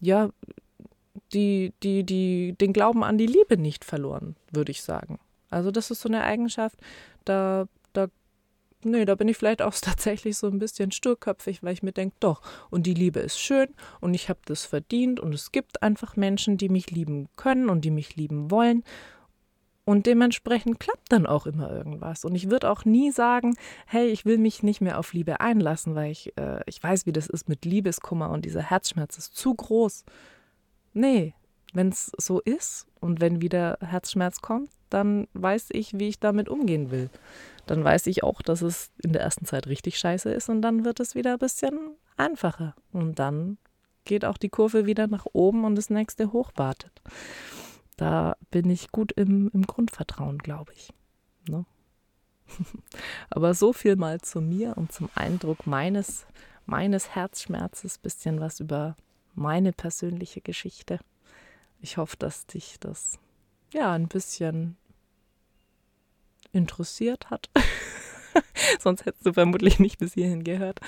ja, 0.00 0.30
die, 1.32 1.72
die, 1.82 2.04
die, 2.04 2.54
den 2.58 2.72
Glauben 2.72 3.04
an 3.04 3.18
die 3.18 3.26
Liebe 3.26 3.56
nicht 3.56 3.84
verloren, 3.84 4.36
würde 4.50 4.72
ich 4.72 4.82
sagen. 4.82 5.18
Also 5.50 5.70
das 5.70 5.90
ist 5.90 6.00
so 6.00 6.08
eine 6.08 6.24
Eigenschaft, 6.24 6.78
da, 7.24 7.66
da, 7.92 8.08
nee, 8.82 9.04
da 9.04 9.14
bin 9.14 9.28
ich 9.28 9.36
vielleicht 9.36 9.62
auch 9.62 9.74
tatsächlich 9.80 10.36
so 10.38 10.46
ein 10.46 10.58
bisschen 10.58 10.90
sturköpfig, 10.90 11.62
weil 11.62 11.74
ich 11.74 11.82
mir 11.82 11.92
denke, 11.92 12.16
doch, 12.20 12.40
und 12.70 12.86
die 12.86 12.94
Liebe 12.94 13.20
ist 13.20 13.38
schön 13.38 13.68
und 14.00 14.14
ich 14.14 14.28
habe 14.28 14.40
das 14.46 14.64
verdient 14.64 15.20
und 15.20 15.34
es 15.34 15.52
gibt 15.52 15.82
einfach 15.82 16.16
Menschen, 16.16 16.56
die 16.56 16.68
mich 16.68 16.90
lieben 16.90 17.28
können 17.36 17.68
und 17.68 17.84
die 17.84 17.90
mich 17.90 18.16
lieben 18.16 18.50
wollen 18.50 18.82
und 19.88 20.04
dementsprechend 20.04 20.80
klappt 20.80 21.10
dann 21.10 21.24
auch 21.24 21.46
immer 21.46 21.72
irgendwas. 21.72 22.26
Und 22.26 22.34
ich 22.34 22.50
würde 22.50 22.70
auch 22.70 22.84
nie 22.84 23.10
sagen, 23.10 23.56
hey, 23.86 24.08
ich 24.08 24.26
will 24.26 24.36
mich 24.36 24.62
nicht 24.62 24.82
mehr 24.82 24.98
auf 24.98 25.14
Liebe 25.14 25.40
einlassen, 25.40 25.94
weil 25.94 26.10
ich, 26.10 26.36
äh, 26.36 26.60
ich 26.66 26.82
weiß, 26.82 27.06
wie 27.06 27.12
das 27.12 27.26
ist 27.26 27.48
mit 27.48 27.64
Liebeskummer 27.64 28.28
und 28.28 28.44
dieser 28.44 28.60
Herzschmerz 28.60 29.16
ist 29.16 29.34
zu 29.34 29.54
groß. 29.54 30.04
Nee, 30.92 31.32
wenn 31.72 31.88
es 31.88 32.12
so 32.18 32.38
ist 32.38 32.86
und 33.00 33.22
wenn 33.22 33.40
wieder 33.40 33.78
Herzschmerz 33.80 34.42
kommt, 34.42 34.68
dann 34.90 35.26
weiß 35.32 35.68
ich, 35.70 35.98
wie 35.98 36.08
ich 36.08 36.20
damit 36.20 36.50
umgehen 36.50 36.90
will. 36.90 37.08
Dann 37.64 37.82
weiß 37.82 38.08
ich 38.08 38.22
auch, 38.22 38.42
dass 38.42 38.60
es 38.60 38.90
in 39.02 39.14
der 39.14 39.22
ersten 39.22 39.46
Zeit 39.46 39.68
richtig 39.68 39.98
scheiße 39.98 40.30
ist 40.30 40.50
und 40.50 40.60
dann 40.60 40.84
wird 40.84 41.00
es 41.00 41.14
wieder 41.14 41.32
ein 41.32 41.38
bisschen 41.38 41.78
einfacher. 42.18 42.74
Und 42.92 43.18
dann 43.18 43.56
geht 44.04 44.26
auch 44.26 44.36
die 44.36 44.50
Kurve 44.50 44.84
wieder 44.84 45.06
nach 45.06 45.24
oben 45.32 45.64
und 45.64 45.76
das 45.76 45.88
nächste 45.88 46.34
hoch 46.34 46.50
wartet. 46.56 47.00
Da 47.98 48.36
bin 48.52 48.70
ich 48.70 48.92
gut 48.92 49.10
im, 49.12 49.50
im 49.52 49.66
Grundvertrauen, 49.66 50.38
glaube 50.38 50.72
ich. 50.72 50.94
Ne? 51.48 51.66
Aber 53.30 53.54
so 53.54 53.72
viel 53.72 53.96
mal 53.96 54.20
zu 54.20 54.40
mir 54.40 54.78
und 54.78 54.92
zum 54.92 55.10
Eindruck 55.16 55.66
meines, 55.66 56.24
meines 56.64 57.10
Herzschmerzes, 57.16 57.98
bisschen 57.98 58.40
was 58.40 58.60
über 58.60 58.96
meine 59.34 59.72
persönliche 59.72 60.40
Geschichte. 60.40 61.00
Ich 61.80 61.96
hoffe, 61.96 62.16
dass 62.16 62.46
dich 62.46 62.78
das 62.78 63.18
ja 63.74 63.92
ein 63.92 64.06
bisschen 64.06 64.76
interessiert 66.52 67.30
hat. 67.30 67.50
Sonst 68.78 69.06
hättest 69.06 69.26
du 69.26 69.32
vermutlich 69.32 69.80
nicht 69.80 69.98
bis 69.98 70.14
hierhin 70.14 70.44
gehört. 70.44 70.78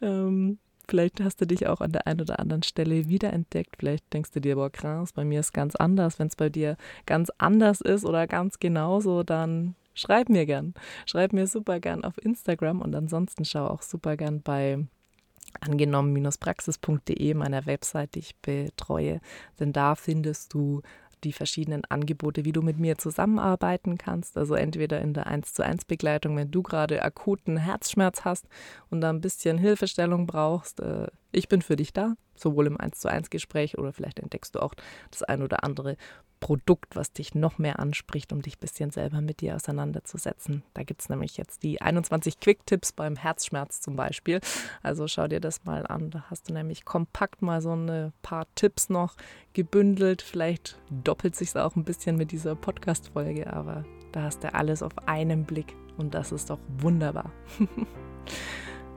Ähm, 0.00 0.58
Vielleicht 0.88 1.20
hast 1.20 1.40
du 1.40 1.46
dich 1.46 1.66
auch 1.66 1.80
an 1.80 1.92
der 1.92 2.06
einen 2.06 2.20
oder 2.20 2.38
anderen 2.38 2.62
Stelle 2.62 3.08
wiederentdeckt. 3.08 3.76
Vielleicht 3.78 4.12
denkst 4.12 4.32
du 4.32 4.40
dir, 4.40 4.56
boah, 4.56 4.70
krass, 4.70 5.12
bei 5.12 5.24
mir 5.24 5.40
ist 5.40 5.52
ganz 5.52 5.74
anders. 5.76 6.18
Wenn 6.18 6.28
es 6.28 6.36
bei 6.36 6.48
dir 6.48 6.76
ganz 7.06 7.30
anders 7.38 7.80
ist 7.80 8.04
oder 8.04 8.26
ganz 8.26 8.58
genauso, 8.58 9.22
dann 9.22 9.74
schreib 9.94 10.28
mir 10.28 10.46
gern. 10.46 10.74
Schreib 11.06 11.32
mir 11.32 11.46
super 11.46 11.80
gern 11.80 12.04
auf 12.04 12.22
Instagram 12.22 12.82
und 12.82 12.94
ansonsten 12.94 13.44
schau 13.44 13.66
auch 13.66 13.82
super 13.82 14.16
gern 14.16 14.42
bei 14.42 14.86
angenommen-praxis.de, 15.60 17.34
meiner 17.34 17.66
Website, 17.66 18.14
die 18.14 18.20
ich 18.20 18.36
betreue. 18.36 19.20
Denn 19.60 19.72
da 19.72 19.94
findest 19.94 20.52
du 20.52 20.82
die 21.24 21.32
verschiedenen 21.32 21.84
Angebote, 21.86 22.44
wie 22.44 22.52
du 22.52 22.62
mit 22.62 22.78
mir 22.78 22.98
zusammenarbeiten 22.98 23.98
kannst. 23.98 24.36
Also 24.36 24.54
entweder 24.54 25.00
in 25.00 25.14
der 25.14 25.26
1 25.26 25.54
zu 25.54 25.64
1 25.64 25.84
Begleitung, 25.86 26.36
wenn 26.36 26.50
du 26.50 26.62
gerade 26.62 27.02
akuten 27.02 27.56
Herzschmerz 27.56 28.24
hast 28.24 28.46
und 28.90 29.00
da 29.00 29.10
ein 29.10 29.20
bisschen 29.20 29.58
Hilfestellung 29.58 30.26
brauchst. 30.26 30.80
Äh, 30.80 31.08
ich 31.32 31.48
bin 31.48 31.62
für 31.62 31.76
dich 31.76 31.92
da, 31.92 32.14
sowohl 32.36 32.66
im 32.66 32.80
1 32.80 33.00
zu 33.00 33.08
1 33.08 33.30
Gespräch 33.30 33.78
oder 33.78 33.92
vielleicht 33.92 34.20
entdeckst 34.20 34.54
du 34.54 34.60
auch 34.60 34.74
das 35.10 35.22
ein 35.22 35.42
oder 35.42 35.64
andere 35.64 35.96
Produkt, 36.44 36.94
was 36.94 37.10
dich 37.10 37.34
noch 37.34 37.56
mehr 37.56 37.78
anspricht, 37.78 38.30
um 38.30 38.42
dich 38.42 38.58
ein 38.58 38.60
bisschen 38.60 38.90
selber 38.90 39.22
mit 39.22 39.40
dir 39.40 39.56
auseinanderzusetzen. 39.56 40.62
Da 40.74 40.82
gibt 40.82 41.00
es 41.00 41.08
nämlich 41.08 41.38
jetzt 41.38 41.62
die 41.62 41.80
21 41.80 42.38
Quick-Tipps 42.38 42.92
beim 42.92 43.16
Herzschmerz 43.16 43.80
zum 43.80 43.96
Beispiel. 43.96 44.40
Also 44.82 45.08
schau 45.08 45.26
dir 45.26 45.40
das 45.40 45.64
mal 45.64 45.86
an. 45.86 46.10
Da 46.10 46.26
hast 46.28 46.50
du 46.50 46.52
nämlich 46.52 46.84
kompakt 46.84 47.40
mal 47.40 47.62
so 47.62 47.74
ein 47.74 48.12
paar 48.20 48.46
Tipps 48.56 48.90
noch 48.90 49.16
gebündelt. 49.54 50.20
Vielleicht 50.20 50.76
doppelt 50.90 51.34
sich 51.34 51.56
auch 51.56 51.76
ein 51.76 51.84
bisschen 51.84 52.16
mit 52.16 52.30
dieser 52.30 52.56
Podcast-Folge, 52.56 53.50
aber 53.50 53.86
da 54.12 54.24
hast 54.24 54.44
du 54.44 54.52
alles 54.52 54.82
auf 54.82 54.92
einen 55.08 55.44
Blick 55.44 55.74
und 55.96 56.12
das 56.12 56.30
ist 56.30 56.50
doch 56.50 56.60
wunderbar. 56.76 57.32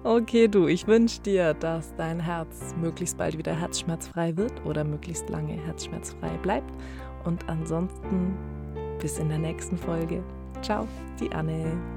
Okay, 0.03 0.47
du, 0.47 0.67
ich 0.67 0.87
wünsche 0.87 1.19
dir, 1.21 1.53
dass 1.53 1.93
dein 1.95 2.21
Herz 2.21 2.73
möglichst 2.79 3.17
bald 3.17 3.37
wieder 3.37 3.53
herzschmerzfrei 3.53 4.37
wird 4.37 4.63
oder 4.63 4.85
möglichst 4.85 5.27
lange 5.27 5.53
herzschmerzfrei 5.53 6.37
bleibt 6.37 6.71
und 7.27 7.47
ansonsten 7.47 8.35
bis 8.99 9.19
in 9.19 9.29
der 9.29 9.37
nächsten 9.37 9.77
Folge. 9.77 10.23
Ciao, 10.61 10.87
die 11.19 11.31
Anne. 11.31 11.96